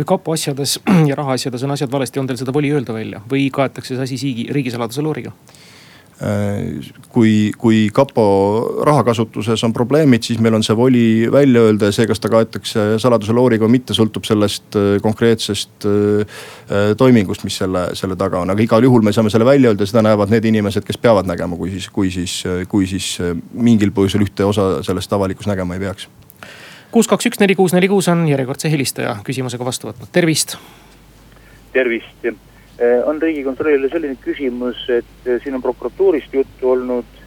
kui 0.00 0.08
kapo 0.16 0.36
asjades 0.36 0.78
ja 1.10 1.18
rahaasjades 1.18 1.66
on 1.66 1.76
asjad 1.76 1.92
valesti, 1.92 2.20
on 2.22 2.30
teil 2.30 2.40
seda 2.40 2.54
voli 2.56 2.72
öelda 2.72 2.96
välja 2.96 3.20
või 3.30 3.48
kaetakse 3.52 3.96
see 3.96 4.06
asi 4.08 4.20
siigi, 4.20 4.48
riigisaladuse 4.54 5.04
looriga? 5.04 5.34
Äh, 6.20 6.84
kui, 7.08 7.48
kui 7.56 7.86
kapo 7.96 8.24
rahakasutuses 8.84 9.62
on 9.64 9.72
probleemid, 9.72 10.20
siis 10.26 10.40
meil 10.44 10.58
on 10.58 10.64
see 10.64 10.76
voli 10.76 11.04
välja 11.32 11.62
öelda 11.64 11.88
ja 11.88 11.96
see, 11.96 12.04
kas 12.10 12.20
ta 12.20 12.28
kaetakse 12.28 12.84
saladuse 13.00 13.32
looriga 13.32 13.64
või 13.64 13.78
mitte, 13.78 13.96
sõltub 13.96 14.28
sellest 14.28 14.76
äh, 14.76 14.90
konkreetsest 15.00 15.88
äh, 15.88 16.44
toimingust, 17.00 17.46
mis 17.48 17.56
selle, 17.62 17.86
selle 17.96 18.20
taga 18.20 18.44
on. 18.44 18.52
aga 18.52 18.66
igal 18.66 18.84
juhul 18.84 19.06
me 19.06 19.16
saame 19.16 19.32
selle 19.32 19.48
välja 19.48 19.72
öelda 19.72 19.88
seda 19.88 20.04
näevad 20.04 20.32
need 20.34 20.44
inimesed, 20.52 20.84
kes 20.84 21.00
peavad 21.00 21.28
nägema, 21.28 21.56
kui 21.56 21.72
siis, 21.72 21.88
kui 21.88 22.12
siis, 22.12 22.36
kui 22.68 22.88
siis 22.90 23.14
mingil 23.56 23.96
põhjusel 23.96 24.28
ühte 24.28 24.44
osa 24.44 24.74
sellest 24.84 25.16
avalikkus 25.16 25.48
nägema 25.48 25.78
ei 25.78 25.86
peaks. 25.88 26.10
Kuus, 26.90 27.08
kaks, 27.08 27.26
üks, 27.30 27.40
neli, 27.40 27.54
kuus, 27.54 27.72
neli, 27.76 27.88
kuus 27.88 28.08
on 28.08 28.28
järjekordse 28.28 28.70
helistaja 28.70 29.16
küsimusega 29.24 29.64
vastu 29.64 29.90
võtnud, 29.90 30.10
tervist. 30.12 30.56
tervist 31.72 32.20
Eh, 32.80 33.02
on 33.04 33.18
riigikontrollile 33.20 33.90
selline 33.92 34.16
küsimus, 34.24 34.78
et 34.88 35.26
eh, 35.28 35.36
siin 35.42 35.58
on 35.58 35.62
prokuratuurist 35.62 36.32
juttu 36.32 36.70
olnud. 36.70 37.18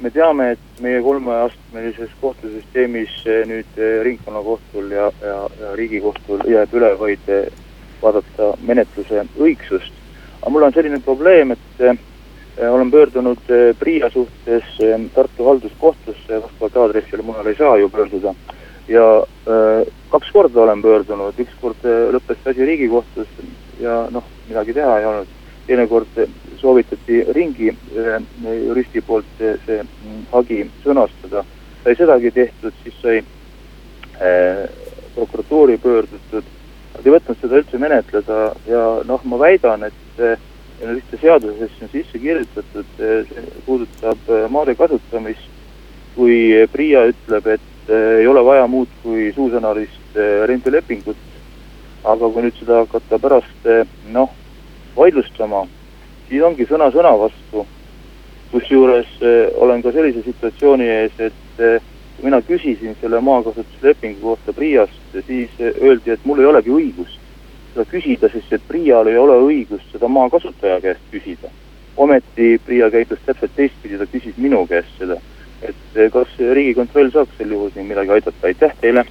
me 0.00 0.10
teame, 0.10 0.50
et 0.50 0.80
meie 0.80 1.00
kolmeastmelises 1.04 2.12
kohtusüsteemis 2.20 3.14
eh, 3.28 3.40
nüüd 3.48 3.80
ringkonnakohtul 4.04 4.92
ja, 4.92 5.10
ja, 5.20 5.38
ja 5.60 5.72
riigikohtul 5.76 6.44
jääb 6.48 6.72
üle 6.76 6.92
vaid 7.00 7.32
vaadata 8.02 8.50
menetluse 8.60 9.24
õigsust. 9.40 9.96
aga 10.42 10.52
mul 10.52 10.68
on 10.68 10.76
selline 10.76 11.00
probleem, 11.04 11.56
et 11.56 11.82
olen 12.68 12.90
pöördunud 12.90 13.52
PRIA 13.78 14.10
suhtes 14.10 14.76
Tartu 15.14 15.48
halduskohtusse, 15.48 16.42
vastavalt 16.42 16.76
aadressile 16.76 17.22
mujal 17.22 17.46
ei 17.46 17.56
saa 17.56 17.76
ju 17.80 17.88
pöörduda. 17.88 18.34
Ja 18.90 19.06
kaks 20.10 20.30
korda 20.34 20.62
olen 20.64 20.82
pöördunud, 20.82 21.38
üks 21.38 21.54
kord 21.62 21.84
lõppes 21.86 22.46
asi 22.50 22.66
riigikohtus 22.66 23.28
ja 23.80 24.02
noh, 24.10 24.26
midagi 24.48 24.74
teha 24.76 24.98
ei 24.98 25.06
olnud. 25.10 25.36
teinekord 25.66 26.16
soovitati 26.58 27.20
ringi 27.36 27.70
juristi 28.42 29.00
poolt 29.06 29.28
see 29.38 29.76
mm, 29.82 30.24
hagi 30.32 30.64
sõnastada. 30.82 31.44
sai 31.84 31.94
sedagi 31.96 32.30
tehtud, 32.30 32.72
siis 32.82 32.96
sai 33.02 33.22
prokuratuuri 35.14 35.78
pöördutud. 35.78 36.44
Nad 36.94 37.06
ei 37.06 37.14
võtnud 37.14 37.38
seda 37.40 37.60
üldse 37.60 37.78
menetleda 37.78 38.40
ja 38.66 38.82
noh, 39.06 39.22
ma 39.24 39.38
väidan, 39.38 39.86
et 39.86 40.24
ühte 40.80 41.20
seadusesse 41.20 41.86
on 41.86 41.92
sisse 41.92 42.18
kirjutatud, 42.18 43.00
puudutab 43.66 44.30
maade 44.50 44.74
kasutamist. 44.74 45.48
kui 46.10 46.66
PRIA 46.72 47.04
ütleb, 47.12 47.46
et 47.46 47.69
ei 47.88 48.26
ole 48.26 48.44
vaja 48.44 48.66
muud 48.66 48.88
kui 49.02 49.32
suusõnalist 49.34 50.18
rendilepingut 50.46 51.16
aga 52.04 52.30
kui 52.32 52.44
nüüd 52.44 52.56
seda 52.56 52.80
hakata 52.84 53.18
pärast 53.20 53.68
noh, 54.14 54.32
vaidlustama, 54.96 55.66
siis 56.28 56.42
ongi 56.42 56.66
sõna 56.68 56.90
sõna 56.94 57.12
vastu. 57.18 57.66
kusjuures 58.50 59.10
olen 59.62 59.82
ka 59.82 59.92
sellise 59.94 60.24
situatsiooni 60.24 60.86
ees, 60.90 61.12
et 61.22 61.34
kui 61.56 62.24
mina 62.24 62.40
küsisin 62.42 62.96
selle 63.00 63.20
maakasutuslepingu 63.22 64.20
kohta 64.24 64.52
PRIA-st, 64.52 65.20
siis 65.26 65.50
öeldi, 65.60 66.10
et 66.10 66.24
mul 66.24 66.40
ei 66.40 66.48
olegi 66.50 66.70
õigust 66.74 67.20
seda 67.72 67.84
küsida, 67.86 68.28
sest 68.32 68.52
et 68.52 68.64
PRIA-l 68.66 69.06
ei 69.06 69.18
ole 69.18 69.36
õigust 69.44 69.92
seda 69.92 70.08
maa 70.08 70.28
kasutaja 70.30 70.80
käest 70.80 71.04
küsida. 71.12 71.50
ometi 71.96 72.58
PRIA 72.66 72.90
käitus 72.90 73.18
täpselt 73.26 73.54
teistpidi, 73.54 73.98
ta 73.98 74.06
küsis 74.06 74.36
minu 74.36 74.66
käest 74.66 74.98
seda. 74.98 75.20
Et 75.62 76.12
kas 76.12 76.36
Riigikontroll 76.38 77.12
saaks 77.14 77.38
sel 77.38 77.56
juhul 77.56 77.72
siin 77.74 77.88
midagi 77.90 78.16
aidata, 78.18 78.46
aitäh 78.46 78.76
teile! 78.80 79.06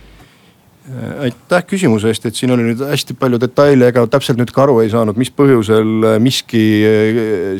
Äh, 0.90 1.28
aitäh 1.28 1.66
küsimuse 1.70 2.10
eest, 2.10 2.24
et 2.26 2.38
siin 2.38 2.50
oli 2.56 2.64
nüüd 2.66 2.80
hästi 2.82 3.14
palju 3.20 3.38
detaile, 3.42 3.92
ega 3.92 4.06
täpselt 4.10 4.40
nüüd 4.40 4.50
ka 4.56 4.64
aru 4.64 4.80
ei 4.82 4.90
saanud, 4.90 5.20
mis 5.22 5.30
põhjusel 5.38 6.08
äh, 6.08 6.18
miski 6.24 6.64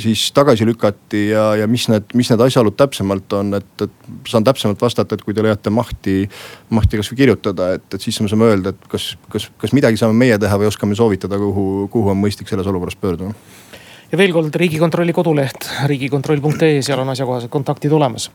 siis 0.02 0.24
tagasi 0.34 0.66
lükati 0.66 1.28
ja, 1.28 1.44
ja 1.60 1.68
mis 1.70 1.86
need, 1.92 2.10
mis 2.18 2.32
need 2.32 2.42
asjaolud 2.48 2.78
täpsemalt 2.80 3.38
on, 3.38 3.54
et, 3.60 3.86
et 3.86 4.10
saan 4.32 4.48
täpsemalt 4.48 4.82
vastata, 4.82 5.14
et 5.14 5.26
kui 5.26 5.38
te 5.38 5.46
leiate 5.46 5.70
mahti, 5.74 6.24
mahti 6.74 7.04
kasvõi 7.04 7.22
kirjutada, 7.22 7.74
et, 7.78 7.86
et 7.94 8.02
siis 8.02 8.18
me 8.24 8.32
saame 8.32 8.50
öelda, 8.50 8.74
et 8.74 8.90
kas, 8.90 9.12
kas, 9.30 9.50
kas 9.62 9.78
midagi 9.78 10.02
saame 10.02 10.18
meie 10.18 10.40
teha 10.42 10.58
või 10.64 10.72
oskame 10.72 10.98
soovitada, 10.98 11.38
kuhu, 11.38 11.86
kuhu 11.94 12.16
on 12.16 12.24
mõistlik 12.24 12.50
selles 12.50 12.72
olukorras 12.72 12.98
pöörduda. 12.98 13.36
Ja 14.10 14.18
veel 14.18 14.32
kord 14.34 14.56
Riigikontrolli 14.58 15.14
koduleht 15.14 15.68
riigikontroll.ee, 15.86 16.80
seal 16.82 16.98
on 17.04 17.12
asjakohased 17.14 17.52
kontaktid 17.54 17.94
olemas. 17.94 18.26